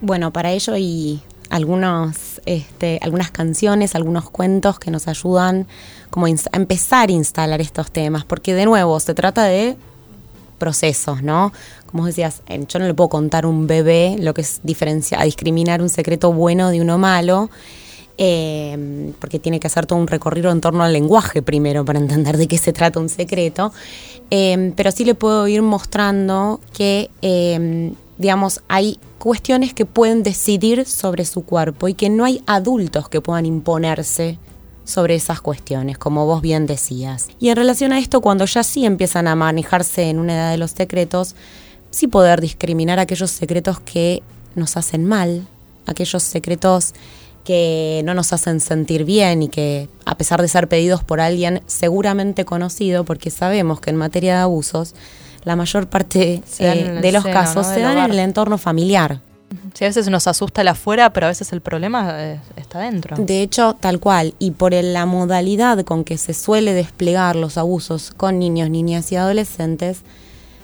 [0.00, 5.66] Bueno, para ello hay algunos, este, algunas canciones, algunos cuentos que nos ayudan
[6.10, 9.76] como a empezar a instalar estos temas, porque de nuevo se trata de
[10.58, 11.52] procesos, ¿no?
[11.86, 15.24] Como decías, yo no le puedo contar a un bebé lo que es diferenciar, a
[15.24, 17.50] discriminar un secreto bueno de uno malo
[18.24, 22.36] eh, porque tiene que hacer todo un recorrido en torno al lenguaje primero para entender
[22.36, 23.72] de qué se trata un secreto,
[24.30, 30.86] eh, pero sí le puedo ir mostrando que, eh, digamos, hay cuestiones que pueden decidir
[30.86, 34.38] sobre su cuerpo y que no hay adultos que puedan imponerse
[34.84, 37.26] sobre esas cuestiones, como vos bien decías.
[37.40, 40.58] Y en relación a esto, cuando ya sí empiezan a manejarse en una edad de
[40.58, 41.34] los secretos,
[41.90, 44.22] sí poder discriminar aquellos secretos que
[44.54, 45.44] nos hacen mal,
[45.86, 46.94] aquellos secretos
[47.44, 51.62] que no nos hacen sentir bien y que a pesar de ser pedidos por alguien
[51.66, 54.94] seguramente conocido, porque sabemos que en materia de abusos
[55.44, 59.20] la mayor parte eh, de los casos se dan en el entorno familiar.
[59.74, 63.16] Sí, a veces nos asusta el afuera, pero a veces el problema eh, está dentro.
[63.16, 64.34] De hecho, tal cual.
[64.38, 69.16] Y por la modalidad con que se suele desplegar los abusos con niños, niñas y
[69.16, 70.02] adolescentes,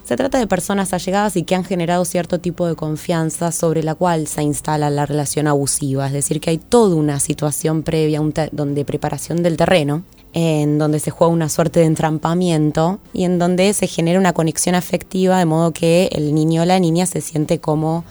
[0.08, 3.94] Se trata de personas allegadas y que han generado cierto tipo de confianza sobre la
[3.94, 6.06] cual se instala la relación abusiva.
[6.06, 10.98] Es decir, que hay toda una situación previa, un donde preparación del terreno, en donde
[10.98, 15.44] se juega una suerte de entrampamiento y en donde se genera una conexión afectiva de
[15.44, 18.06] modo que el niño o la niña se siente como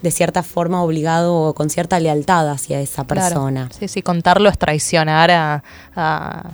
[0.00, 3.68] de cierta forma obligado o con cierta lealtad hacia esa persona.
[3.78, 5.62] Sí, sí, contarlo es traicionar a,
[5.94, 6.50] a,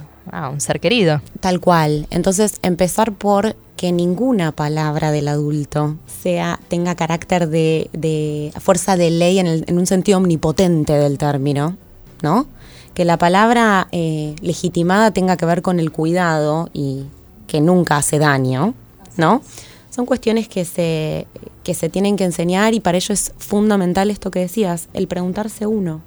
[0.52, 1.20] un ser querido.
[1.40, 2.06] Tal cual.
[2.10, 9.10] Entonces, empezar por que ninguna palabra del adulto sea tenga carácter de, de fuerza de
[9.10, 11.76] ley en, el, en, un sentido omnipotente del término,
[12.20, 12.46] ¿no?
[12.92, 17.04] Que la palabra eh, legitimada tenga que ver con el cuidado y
[17.46, 18.74] que nunca hace daño,
[19.16, 19.42] ¿no?
[19.90, 21.28] Son cuestiones que se,
[21.62, 25.66] que se tienen que enseñar y para ello es fundamental esto que decías, el preguntarse
[25.66, 26.00] uno,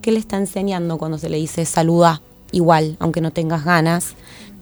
[0.00, 4.14] ¿qué le está enseñando cuando se le dice saluda igual, aunque no tengas ganas?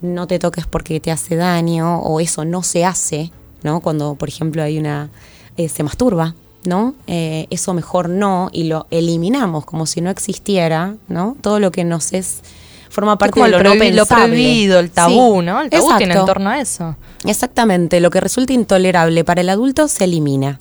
[0.03, 3.81] No te toques porque te hace daño o eso no se hace, ¿no?
[3.81, 5.11] Cuando, por ejemplo, hay una...
[5.57, 6.95] Eh, se masturba, ¿no?
[7.07, 11.37] Eh, eso mejor no y lo eliminamos como si no existiera, ¿no?
[11.41, 12.43] Todo lo que nos es
[12.91, 15.61] forma parte de lo, no lo prohibido, el tabú, ¿no?
[15.61, 16.97] El tabú tiene en torno a eso.
[17.25, 20.59] Exactamente, lo que resulta intolerable para el adulto se elimina.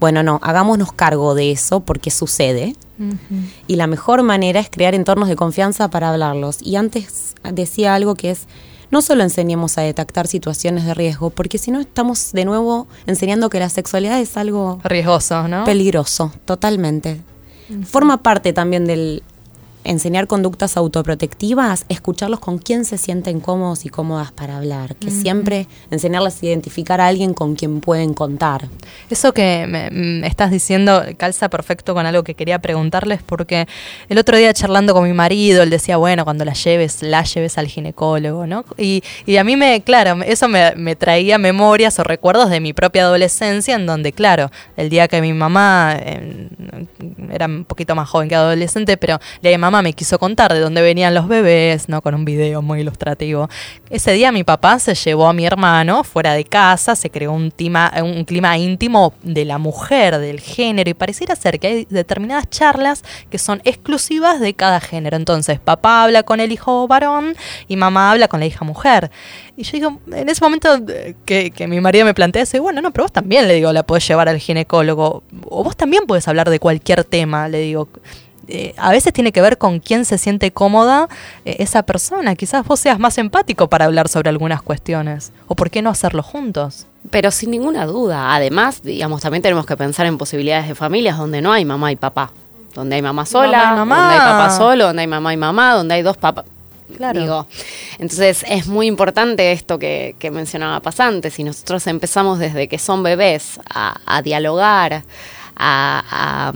[0.00, 2.74] Bueno, no, hagámonos cargo de eso porque sucede.
[3.66, 6.58] Y la mejor manera es crear entornos de confianza para hablarlos.
[6.62, 8.46] Y antes decía algo que es,
[8.90, 13.50] no solo enseñemos a detectar situaciones de riesgo, porque si no estamos de nuevo enseñando
[13.50, 15.64] que la sexualidad es algo riesgoso, ¿no?
[15.64, 17.20] Peligroso, totalmente.
[17.84, 19.22] Forma parte también del
[19.88, 25.66] enseñar conductas autoprotectivas, escucharlos con quién se sienten cómodos y cómodas para hablar, que siempre
[25.90, 28.68] enseñarles a identificar a alguien con quien pueden contar.
[29.08, 33.66] Eso que me, mm, estás diciendo calza perfecto con algo que quería preguntarles porque
[34.10, 37.56] el otro día charlando con mi marido, él decía, bueno, cuando la lleves, la lleves
[37.56, 38.64] al ginecólogo, ¿no?
[38.76, 39.02] Y,
[39.38, 43.86] a mí me, claro, eso me, traía memorias o recuerdos de mi propia adolescencia en
[43.86, 46.48] donde, claro, el día que mi mamá, em,
[47.32, 50.82] era un poquito más joven que adolescente, pero le mamá, me quiso contar de dónde
[50.82, 52.02] venían los bebés, ¿no?
[52.02, 53.48] Con un video muy ilustrativo.
[53.90, 57.52] Ese día mi papá se llevó a mi hermano fuera de casa, se creó un,
[58.02, 63.02] un clima íntimo de la mujer, del género, y pareciera ser que hay determinadas charlas
[63.30, 65.16] que son exclusivas de cada género.
[65.16, 67.36] Entonces, papá habla con el hijo varón
[67.66, 69.10] y mamá habla con la hija mujer.
[69.56, 72.80] Y yo digo, en ese momento eh, que, que mi marido me plantea, dice, bueno,
[72.80, 75.24] no, pero vos también, le digo, la podés llevar al ginecólogo.
[75.48, 77.88] O vos también podés hablar de cualquier tema, le digo.
[78.50, 81.08] Eh, a veces tiene que ver con quién se siente cómoda
[81.44, 82.34] eh, esa persona.
[82.34, 85.32] Quizás vos seas más empático para hablar sobre algunas cuestiones.
[85.46, 86.86] ¿O por qué no hacerlo juntos?
[87.10, 88.34] Pero sin ninguna duda.
[88.34, 91.96] Además, digamos, también tenemos que pensar en posibilidades de familias donde no hay mamá y
[91.96, 92.32] papá.
[92.74, 96.02] Donde hay mamá sola, donde hay papá solo, donde hay mamá y mamá, donde hay
[96.02, 96.46] dos papás.
[96.96, 97.20] Claro.
[97.20, 97.46] Digo,
[97.98, 101.30] entonces es muy importante esto que, mencionaba Pasante.
[101.30, 105.02] Si nosotros empezamos desde que son bebés a, a dialogar,
[105.58, 106.52] a,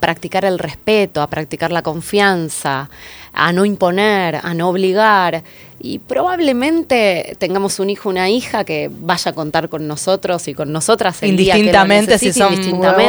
[0.00, 2.88] practicar el respeto, a practicar la confianza,
[3.32, 5.42] a no imponer, a no obligar.
[5.86, 10.72] Y probablemente tengamos un hijo, una hija que vaya a contar con nosotros y con
[10.72, 12.54] nosotras el indistintamente si son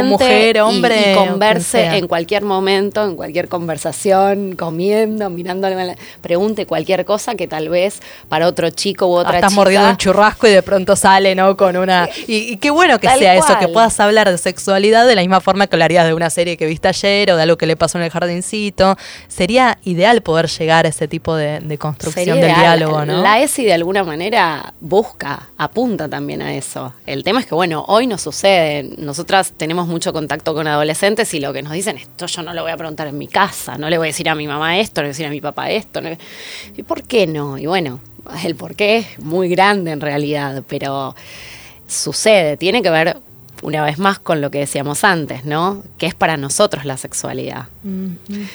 [0.04, 7.36] mujer, hombre, y, converse en cualquier momento, en cualquier conversación, comiendo, mirándole, pregunte cualquier cosa
[7.36, 10.98] que tal vez para otro chico u otra Estás mordiendo un churrasco y de pronto
[10.98, 11.56] sale, ¿no?
[11.56, 15.22] Con una y, qué bueno que sea eso, que puedas hablar de sexualidad de la
[15.22, 17.78] misma forma que hablarías de una serie que viste ayer o de algo que le
[17.78, 18.98] pasó en el jardincito.
[19.30, 23.22] Sería ideal poder llegar a ese tipo de, construcción del diálogo, ¿no?
[23.22, 26.94] La ESI de alguna manera busca, apunta también a eso.
[27.06, 28.96] El tema es que, bueno, hoy no sucede.
[28.98, 32.64] Nosotras tenemos mucho contacto con adolescentes y lo que nos dicen, esto yo no lo
[32.64, 35.02] voy a preguntar en mi casa, no le voy a decir a mi mamá esto,
[35.02, 36.02] no le voy a decir a mi papá esto.
[36.76, 37.58] ¿Y por qué no?
[37.58, 38.00] Y bueno,
[38.44, 41.16] el por qué es muy grande en realidad, pero
[41.88, 43.18] sucede, tiene que ver
[43.66, 45.82] una vez más con lo que decíamos antes, ¿no?
[45.98, 47.66] Que es para nosotros la sexualidad.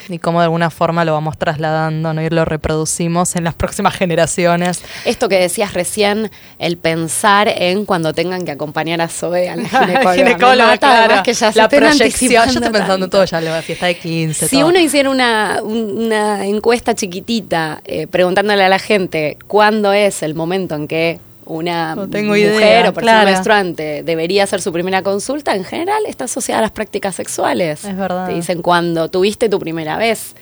[0.08, 2.22] Y cómo de alguna forma lo vamos trasladando, ¿no?
[2.22, 4.82] Y lo reproducimos en las próximas generaciones.
[5.04, 9.68] Esto que decías recién, el pensar en cuando tengan que acompañar a Zoe a la
[10.14, 10.78] ginecóloga.
[10.78, 11.22] claro.
[11.24, 12.46] Que ya la proyección.
[12.46, 14.46] Yo estoy pensando todo ya, la fiesta de 15.
[14.46, 20.36] Si uno hiciera una, una encuesta chiquitita eh, preguntándole a la gente cuándo es el
[20.36, 21.18] momento en que
[21.50, 26.62] una mujer o persona menstruante debería hacer su primera consulta, en general está asociada a
[26.62, 27.84] las prácticas sexuales.
[27.84, 28.28] Es verdad.
[28.28, 30.34] Te dicen cuando tuviste tu primera vez.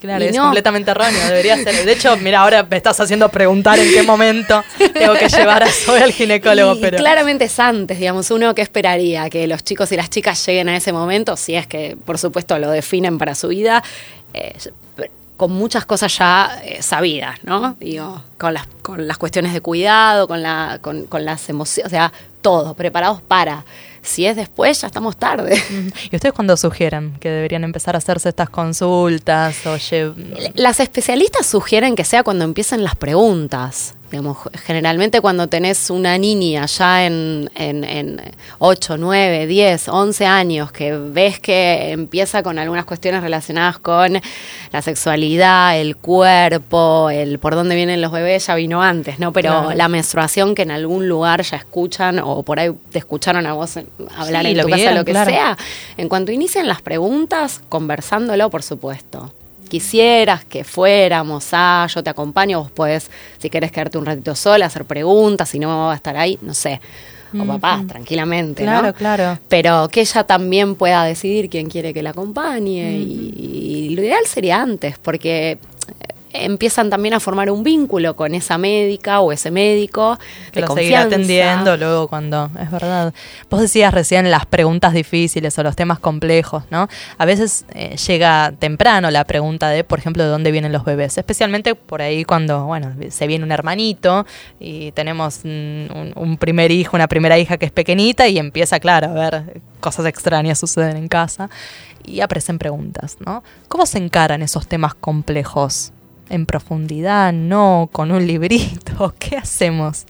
[0.00, 1.84] claro, es completamente erróneo, debería ser.
[1.84, 5.68] De hecho, mira, ahora me estás haciendo preguntar en qué momento tengo que llevar a
[5.68, 6.80] Zoe al ginecólogo.
[6.80, 10.68] pero claramente es antes, digamos, uno que esperaría que los chicos y las chicas lleguen
[10.68, 13.82] a ese momento, si es que, por supuesto, lo definen para su vida.
[14.34, 14.54] Eh,
[15.40, 17.74] con muchas cosas ya eh, sabidas, ¿no?
[17.80, 21.88] Digo, con las, con las cuestiones de cuidado, con, la, con, con las emociones, o
[21.88, 23.64] sea, todo, preparados para.
[24.02, 25.58] Si es después, ya estamos tarde.
[26.10, 29.66] ¿Y ustedes cuándo sugieren que deberían empezar a hacerse estas consultas?
[29.66, 29.78] O
[30.52, 33.94] Las especialistas sugieren que sea cuando empiecen las preguntas.
[34.10, 38.20] Digamos, generalmente cuando tenés una niña ya en, en,
[38.58, 44.20] 8, 9, 10, 11 años que ves que empieza con algunas cuestiones relacionadas con
[44.72, 49.32] la sexualidad, el cuerpo, el por dónde vienen los bebés, ya vino antes, ¿no?
[49.32, 53.52] Pero la menstruación que en algún lugar ya escuchan o por ahí te escucharon a
[53.52, 53.78] vos
[54.16, 55.56] hablar en tu casa, lo que sea.
[55.96, 59.32] En cuanto inicien las preguntas, conversándolo, por supuesto
[59.70, 64.66] quisieras que fuéramos a, yo te acompaño, vos puedes, si querés quedarte un ratito sola,
[64.66, 66.82] hacer preguntas, si no va a estar ahí, no sé.
[67.38, 72.10] O papá, tranquilamente, claro, Claro, Pero que ella también pueda decidir quién quiere que la
[72.10, 72.98] acompañe.
[72.98, 75.58] y, y, lo ideal sería antes, porque
[76.32, 80.18] empiezan también a formar un vínculo con esa médica o ese médico
[80.52, 83.12] que lo seguirá atendiendo luego cuando es verdad.
[83.48, 86.88] Vos decías recién las preguntas difíciles o los temas complejos no
[87.18, 91.18] a veces eh, llega temprano la pregunta de por ejemplo de dónde vienen los bebés
[91.18, 94.26] especialmente por ahí cuando bueno se viene un hermanito
[94.58, 99.08] y tenemos un, un primer hijo una primera hija que es pequeñita y empieza claro
[99.08, 101.50] a ver cosas extrañas suceden en casa
[102.04, 105.92] y aparecen preguntas no cómo se encaran esos temas complejos
[106.30, 109.14] en profundidad, no con un librito?
[109.18, 110.06] ¿Qué hacemos?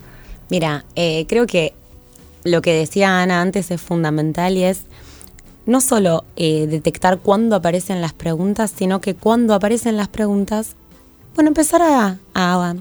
[0.49, 1.75] Mira, eh, creo que
[2.45, 4.83] lo que decía Ana antes es fundamental y es
[5.67, 10.75] no solo eh, detectar cuándo aparecen las preguntas, sino que cuando aparecen las preguntas,
[11.35, 12.75] bueno, empezar a,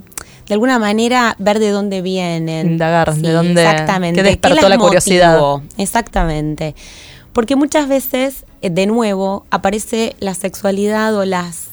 [0.48, 2.72] de alguna manera ver de dónde vienen.
[2.72, 5.40] Indagar, de dónde exactamente, ¿qué despertó la curiosidad.
[5.78, 6.76] Exactamente.
[7.34, 11.69] Porque muchas veces, eh, de nuevo, aparece la sexualidad o las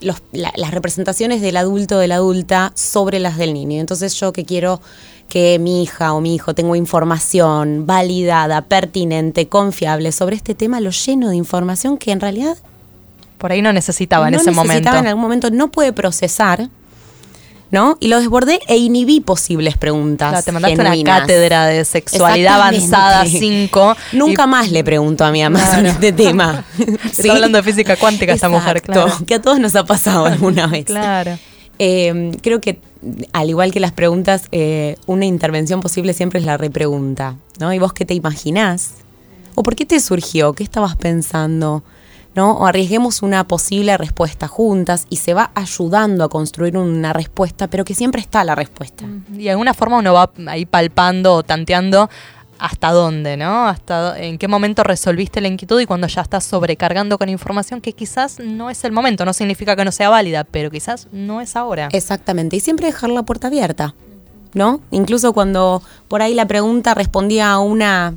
[0.00, 3.80] las representaciones del adulto o de la adulta sobre las del niño.
[3.80, 4.80] Entonces yo que quiero
[5.28, 10.90] que mi hija o mi hijo tenga información validada, pertinente, confiable sobre este tema, lo
[10.90, 12.56] lleno de información que en realidad...
[13.36, 14.64] Por ahí no necesitaba en ese momento.
[14.64, 16.70] necesitaba en algún momento, no puede procesar
[17.70, 17.96] ¿no?
[18.00, 20.44] Y lo desbordé e inhibí posibles preguntas.
[20.44, 23.96] te mandaste una cátedra de sexualidad avanzada 5.
[24.12, 26.64] Nunca más le pregunto a mi mamá sobre este tema.
[27.04, 29.12] Está hablando de física cuántica esta mujer, claro.
[29.26, 30.86] Que a todos nos ha pasado alguna vez.
[30.86, 31.38] Claro.
[31.78, 32.80] Eh, creo que,
[33.32, 37.72] al igual que las preguntas, eh, una intervención posible siempre es la repregunta, ¿no?
[37.72, 38.94] ¿Y vos qué te imaginás?
[39.54, 40.54] ¿O por qué te surgió?
[40.54, 41.84] ¿Qué estabas pensando?
[42.34, 42.52] ¿No?
[42.52, 47.84] O arriesguemos una posible respuesta juntas y se va ayudando a construir una respuesta, pero
[47.84, 49.04] que siempre está la respuesta.
[49.32, 52.08] Y de alguna forma uno va ahí palpando o tanteando
[52.58, 53.66] hasta dónde, ¿no?
[53.66, 57.92] Hasta en qué momento resolviste la inquietud y cuando ya estás sobrecargando con información que
[57.92, 61.56] quizás no es el momento, no significa que no sea válida, pero quizás no es
[61.56, 61.88] ahora.
[61.92, 63.94] Exactamente, y siempre dejar la puerta abierta,
[64.54, 64.80] ¿no?
[64.90, 68.14] Incluso cuando por ahí la pregunta respondía a una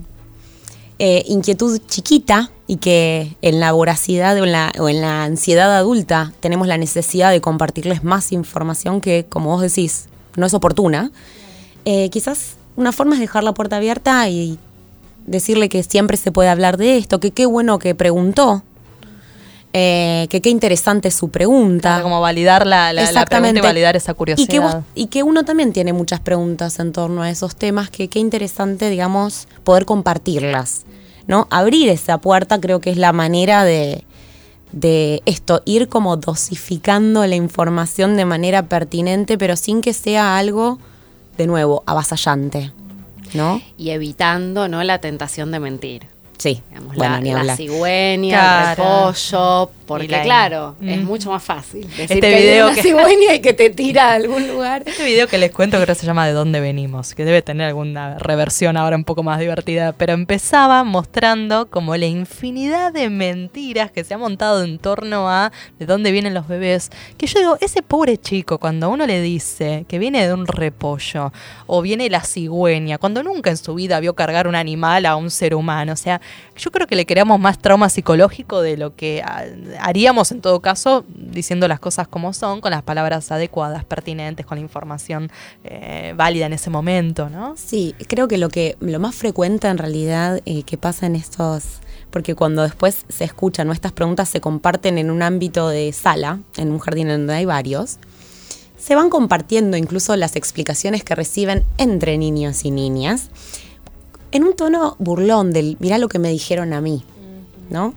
[1.00, 5.76] eh, inquietud chiquita y que en la voracidad o en la, o en la ansiedad
[5.76, 10.08] adulta tenemos la necesidad de compartirles más información que, como vos decís,
[10.38, 11.12] no es oportuna,
[11.84, 14.58] eh, quizás una forma es dejar la puerta abierta y
[15.26, 18.64] decirle que siempre se puede hablar de esto, que qué bueno que preguntó,
[19.74, 22.02] eh, que qué interesante su pregunta.
[22.02, 24.86] como validar la, la, pregunta y validar esa curiosidad.
[24.96, 28.90] Y que, uno también tiene muchas preguntas en torno a esos temas, que qué interesante,
[28.90, 30.86] digamos, poder compartirlas.
[31.28, 31.48] ¿No?
[31.50, 34.04] Abrir esa puerta creo que es la manera de,
[34.72, 40.80] de esto, ir como dosificando la información de manera pertinente, pero sin que sea algo,
[41.38, 42.72] de nuevo, avasallante.
[43.34, 43.62] ¿no?
[43.78, 44.84] Y evitando ¿no?
[44.84, 46.08] la tentación de mentir.
[46.42, 46.64] Sí,
[46.96, 52.66] la, la, cigüeña, el repollo, porque claro, es mucho más fácil decir este que video
[52.66, 54.82] hay una cigüeña y que te tira a algún lugar.
[54.88, 57.68] Este video que les cuento creo que se llama De dónde venimos, que debe tener
[57.68, 63.92] alguna reversión ahora un poco más divertida, pero empezaba mostrando como la infinidad de mentiras
[63.92, 67.58] que se ha montado en torno a de dónde vienen los bebés, que yo digo,
[67.62, 71.32] ese pobre chico cuando uno le dice que viene de un repollo
[71.68, 75.30] o viene la cigüeña, cuando nunca en su vida vio cargar un animal a un
[75.30, 76.20] ser humano, o sea,
[76.58, 79.24] yo creo que le creamos más trauma psicológico de lo que
[79.80, 84.58] haríamos en todo caso diciendo las cosas como son, con las palabras adecuadas, pertinentes, con
[84.58, 85.32] la información
[85.64, 87.56] eh, válida en ese momento, ¿no?
[87.58, 91.82] Sí, creo que lo que lo más frecuente en realidad eh, que pasa en estos
[92.12, 96.72] porque cuando después se escuchan nuestras preguntas se comparten en un ámbito de sala, en
[96.72, 97.98] un jardín donde hay varios,
[98.78, 103.30] se van compartiendo incluso las explicaciones que reciben entre niños y niñas
[104.32, 107.04] en un tono burlón del, mirá lo que me dijeron a mí,
[107.70, 107.94] ¿no?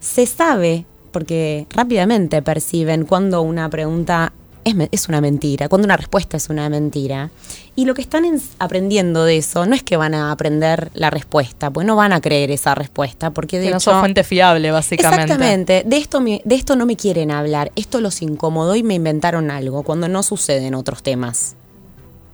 [0.00, 4.32] Se sabe porque rápidamente perciben cuando una pregunta
[4.64, 7.30] es, es una mentira, cuando una respuesta es una mentira.
[7.76, 8.24] Y lo que están
[8.58, 12.20] aprendiendo de eso no es que van a aprender la respuesta, pues no van a
[12.20, 13.90] creer esa respuesta, porque de Que no hecho...
[13.90, 15.22] sos fuente fiable, básicamente.
[15.24, 18.94] Exactamente, de esto, me- de esto no me quieren hablar, esto los incomodó y me
[18.94, 21.56] inventaron algo, cuando no sucede en otros temas.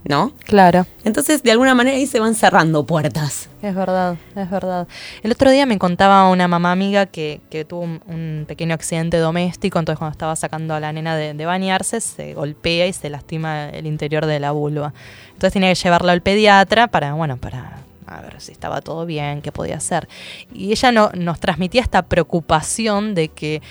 [0.03, 0.31] ¿No?
[0.45, 0.87] Claro.
[1.03, 3.49] Entonces, de alguna manera ahí se van cerrando puertas.
[3.61, 4.87] Es verdad, es verdad.
[5.21, 9.17] El otro día me contaba una mamá amiga que, que tuvo un, un pequeño accidente
[9.17, 13.11] doméstico, entonces cuando estaba sacando a la nena de, de bañarse se golpea y se
[13.11, 14.93] lastima el interior de la vulva.
[15.33, 17.81] Entonces tenía que llevarla al pediatra para, bueno, para
[18.11, 20.07] a ver si estaba todo bien, qué podía hacer.
[20.53, 23.61] Y ella no, nos transmitía esta preocupación de que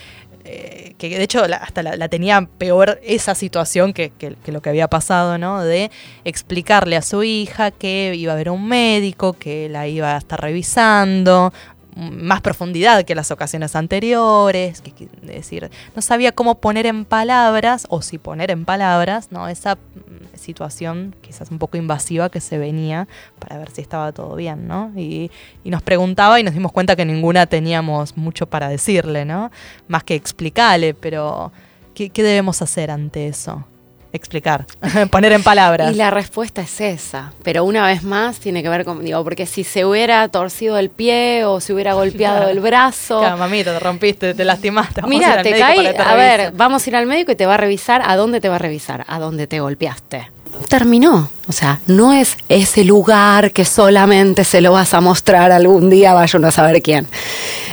[0.45, 4.69] eh, que de hecho la- hasta la, tenía peor esa situación que, que- lo que
[4.71, 5.63] había pasado, ¿no?
[5.63, 5.91] De
[6.25, 10.41] explicarle a su hija que iba a ver un médico, que la iba a estar
[10.41, 11.53] revisando,
[11.97, 17.87] más profundidad que las ocasiones anteriores, que, es decir, no sabía cómo poner en palabras,
[17.91, 19.49] o si poner en palabras, ¿no?
[19.49, 24.37] Esa mm, situación quizás un poco invasiva que se venía para ver si estaba todo
[24.37, 24.93] bien, ¿no?
[24.97, 25.31] Y,
[25.65, 29.53] nos preguntaba y nos dimos cuenta que ninguna teníamos mucho para decirle, ¿no?
[29.87, 31.53] Más que explicarle, pero
[31.95, 33.65] ¿qué, qué debemos hacer ante eso?
[34.13, 34.67] Explicar,
[35.11, 35.93] poner en palabras.
[35.93, 39.47] Y la respuesta es esa, pero una vez más tiene que ver con, digo, porque
[39.47, 42.51] si se hubiera torcido el pie o se hubiera golpeado Claro.
[42.51, 45.03] el brazo, Claro, mamita, te rompiste, te lastimaste.
[45.03, 48.03] mira, te caí, a ver, vamos a ir al médico y te va a revisar,
[48.05, 49.05] ¿a dónde te va a revisar?
[49.07, 50.31] ¿A dónde te golpeaste?
[50.69, 55.89] Terminó, o sea, no es ese lugar que solamente se lo vas a mostrar algún
[55.89, 57.07] día, vaya uno a saber quién.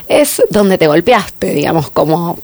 [0.07, 2.37] Es donde te golpeaste, digamos, como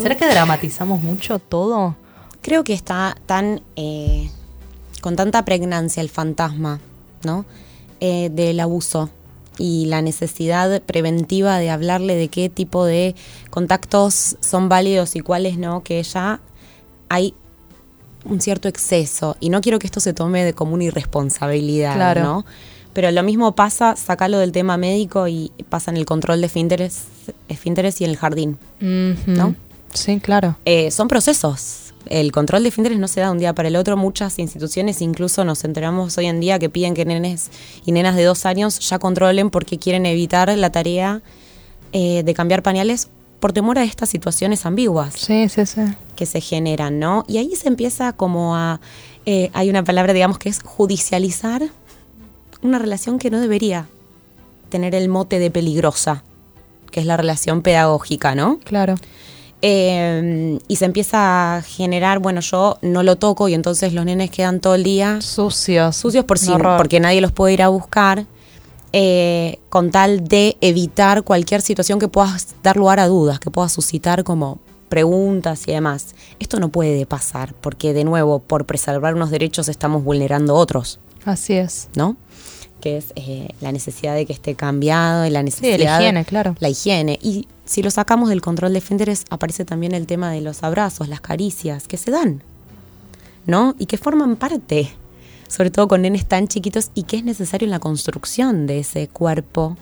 [0.00, 1.96] ¿Será que dramatizamos mucho todo?
[2.42, 4.30] Creo que está tan eh,
[5.00, 6.80] con tanta pregnancia el fantasma,
[7.22, 7.44] ¿no?
[8.00, 9.10] Eh, del abuso
[9.58, 13.14] y la necesidad preventiva de hablarle de qué tipo de
[13.50, 16.40] contactos son válidos y cuáles no, que ya
[17.10, 17.34] hay
[18.24, 19.36] un cierto exceso.
[19.38, 22.22] Y no quiero que esto se tome de como una irresponsabilidad, Claro.
[22.22, 22.46] ¿no?
[22.94, 27.04] Pero lo mismo pasa, sacalo del tema médico y pasa en el control de esfínteres,
[27.48, 28.58] esfínteres y en el jardín.
[28.80, 29.54] ¿No?
[29.92, 30.56] Sí, claro.
[30.64, 31.89] Eh, son procesos.
[32.06, 33.96] El control de esfínteres no se da de un día para el otro.
[33.96, 37.50] Muchas instituciones, incluso nos enteramos hoy en día, que piden que nenes
[37.84, 41.22] y nenas de dos años ya controlen porque quieren evitar la tarea
[41.92, 45.80] eh, de cambiar pañales por temor a estas situaciones ambiguas Sí, sí, sí.
[46.14, 47.24] que se generan, ¿no?
[47.26, 48.80] Y ahí se empieza como a...
[49.24, 51.62] eh, hay una palabra, digamos, que es judicializar
[52.62, 53.86] una relación que no debería
[54.68, 56.22] tener el mote de peligrosa,
[56.90, 58.58] que es la relación pedagógica, ¿no?
[58.64, 58.96] Claro.
[59.62, 64.30] Eh, y se empieza a generar, bueno, yo no lo toco y entonces los nenes
[64.30, 65.96] quedan todo el día Sucios.
[65.96, 68.24] sucios por sí, porque nadie los puede ir a buscar,
[68.92, 73.68] eh, con tal de evitar cualquier situación que pueda dar lugar a dudas, que pueda
[73.68, 74.58] suscitar como
[74.88, 76.14] preguntas y demás.
[76.38, 81.52] Esto no puede pasar, porque de nuevo, por preservar unos derechos estamos vulnerando otros, Así
[81.52, 81.88] es.
[81.94, 82.16] ¿no?
[82.80, 85.78] Que es eh, la necesidad de que esté cambiado y la Sí, necesidad...
[85.78, 86.56] la higiene, claro.
[86.60, 87.18] La higiene.
[87.22, 91.08] Y si lo sacamos del control de esfínteres, aparece también el tema de los abrazos,
[91.08, 92.42] las caricias, que se dan,
[93.46, 93.74] ¿no?
[93.78, 94.90] Y que forman parte,
[95.48, 99.08] sobre todo con nenes tan chiquitos, y que es necesario en la construcción de ese
[99.08, 99.76] cuerpo,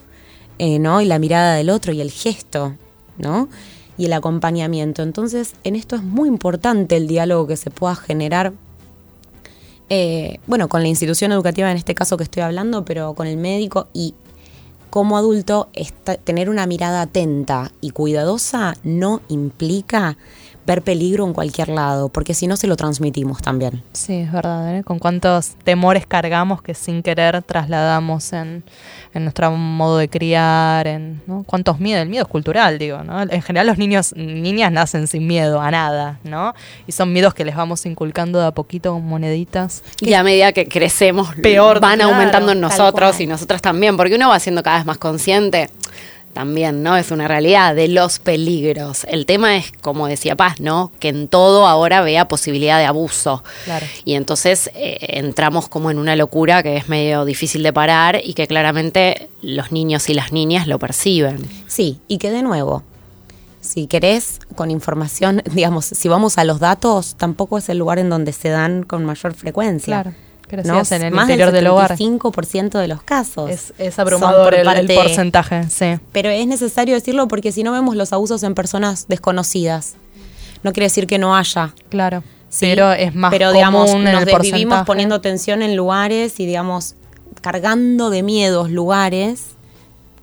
[0.59, 1.01] eh, ¿no?
[1.01, 2.75] Y la mirada del otro y el gesto,
[3.17, 3.49] ¿no?
[3.97, 5.03] Y el acompañamiento.
[5.03, 8.53] Entonces, en esto es muy importante el diálogo que se pueda generar
[9.91, 13.37] eh, bueno, con la institución educativa en este caso que estoy hablando, pero con el
[13.37, 14.15] médico y
[14.91, 15.69] como adulto
[16.25, 20.17] tener una mirada atenta y cuidadosa no implica
[20.69, 23.83] ver peligro en cualquier lado, porque si no se lo transmitimos también.
[23.95, 24.85] Sí, es verdad, ¿eh?
[24.85, 28.63] Con cuántos temores cargamos que sin querer trasladamos en,
[29.15, 31.43] en nuestro modo de criar, en ¿no?
[31.45, 33.23] cuántos miedos, el miedo es cultural, digo, ¿no?
[33.23, 36.53] En general los niños, niñas nacen sin miedo a nada, ¿no?
[36.87, 39.83] Y son miedos que les vamos inculcando de a poquito con moneditas.
[40.01, 44.17] Y a medida que crecemos, Peor, van claro, aumentando en nosotros y nosotras también, porque
[44.17, 45.71] uno va siendo cada vez más consciente.
[46.33, 46.97] También, ¿no?
[46.97, 49.05] Es una realidad de los peligros.
[49.09, 50.93] El tema es, como decía Paz, ¿no?
[51.01, 53.43] Que en todo ahora vea posibilidad de abuso.
[53.65, 53.87] Claro.
[54.05, 58.35] Y entonces eh, entramos como en una locura que es medio difícil de parar y
[58.35, 61.45] que claramente los niños y las niñas lo perciben.
[61.67, 62.85] Sí, y que de nuevo,
[63.61, 68.11] si querés, con información, digamos, si vamos a los datos, tampoco es el lugar en
[68.11, 70.03] donde se dan con mayor frecuencia.
[70.03, 70.17] Claro,
[70.57, 71.97] decías, en el Más interior del hogar.
[71.97, 73.73] 5% de los casos.
[73.79, 75.99] Es, abrumador por el, el porcentaje, sí.
[76.13, 79.97] Pero es necesario decirlo porque si no vemos los abusos en personas desconocidas.
[80.63, 81.75] No quiere decir que no haya.
[81.89, 82.23] Claro.
[82.49, 82.67] ¿sí?
[82.67, 84.85] Pero es más Pero, común digamos, nos el porcentaje.
[84.85, 86.95] poniendo tensión en lugares y, digamos,
[87.41, 89.49] cargando de miedos lugares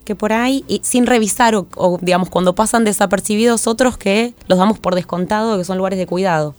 [0.03, 4.59] que por ahí, y sin revisar o, o, digamos cuando pasan desapercibidos otros que los
[4.59, 6.53] damos por descontado que son lugares de cuidado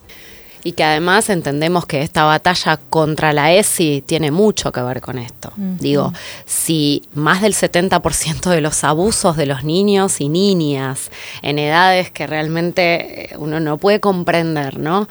[0.64, 5.18] y que además entendemos que esta batalla contra la ESI tiene mucho que ver con
[5.18, 5.52] esto.
[5.56, 6.12] Digo,
[6.44, 11.10] si más del 70% de los abusos de los niños y niñas
[11.42, 15.08] en edades que realmente eh, uno no puede comprender, ¿no?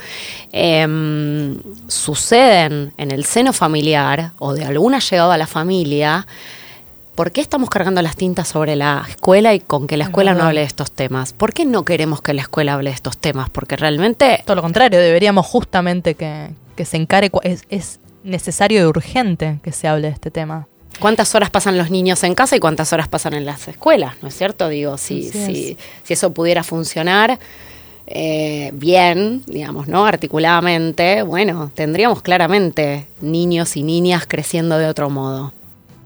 [0.51, 6.27] Em, suceden en el seno familiar o de alguna llegada a la familia,
[7.15, 10.43] ¿Por qué estamos cargando las tintas sobre la escuela y con que la escuela no
[10.43, 11.31] hable de estos temas?
[11.31, 13.49] ¿Por qué no queremos que la escuela hable de estos temas?
[13.49, 14.43] Porque realmente...
[14.45, 16.49] Todo lo contrario, deberíamos justamente que,
[16.83, 20.67] se encare, es, es necesario y urgente que se hable de este tema.
[20.99, 24.15] ¿Cuántas horas pasan los niños en casa y cuántas horas pasan en las escuelas?
[24.21, 24.67] ¿No es cierto?
[24.67, 27.39] Digo, si, si, si eso pudiera funcionar
[28.07, 30.05] eh, bien, digamos, ¿no?
[30.05, 35.53] Articuladamente, bueno, tendríamos claramente niños y niñas creciendo de otro modo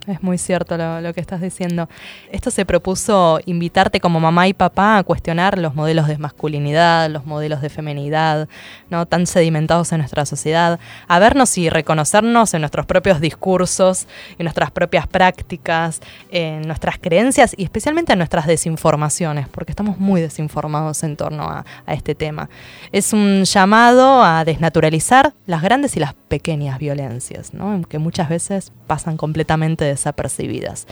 [0.13, 1.89] es muy cierto lo, que estás diciendo.
[2.31, 7.25] Esto se propuso invitarte como mamá y papá a cuestionar los modelos de masculinidad, los
[7.25, 8.47] modelos de feminidad,
[8.89, 9.05] ¿no?
[9.05, 14.07] tan sedimentados en nuestra sociedad, a vernos y reconocernos en nuestros propios discursos,
[14.37, 16.01] en nuestras propias prácticas,
[16.31, 21.65] en nuestras creencias y especialmente en nuestras desinformaciones, porque estamos muy desinformados en torno a,
[21.85, 22.49] a este tema.
[22.91, 27.81] Es un llamado a desnaturalizar las grandes y las pequeñas violencias, ¿no?
[27.87, 30.87] que muchas veces pasan completamente desapercibidas.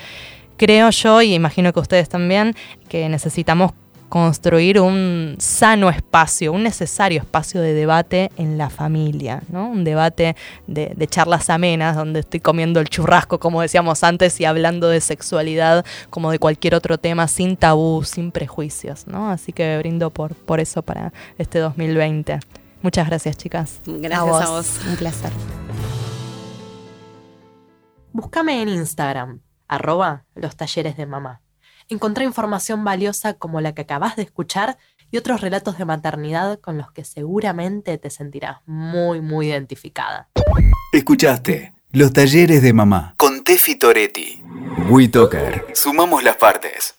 [0.58, 2.55] Creo yo, y imagino que ustedes también,
[2.89, 3.72] que necesitamos
[4.10, 9.70] construir un sano espacio, un necesario espacio de debate en la familia, ¿no?
[9.70, 10.36] Un debate
[10.66, 15.86] de, charlas amenas, donde estoy comiendo el churrasco, como decíamos antes, y hablando de sexualidad
[16.10, 19.30] como de cualquier otro tema, sin tabú, sin prejuicios, ¿no?
[19.30, 22.39] Así que brindo por, por eso para este 2020.
[22.82, 23.80] Muchas gracias, chicas.
[23.86, 24.80] Gracias a vos.
[24.88, 25.32] Un placer.
[28.12, 31.41] Búscame en Instagram, arroba los talleres de mamá.
[31.89, 34.78] Encontré información valiosa como la que acabas de escuchar
[35.12, 40.30] y otros relatos de maternidad con los que seguramente te sentirás muy, muy identificada.
[40.91, 44.43] Escuchaste Los talleres de mamá con Tefi Toretti.
[44.89, 45.66] WeToker.
[45.74, 46.97] Sumamos las partes.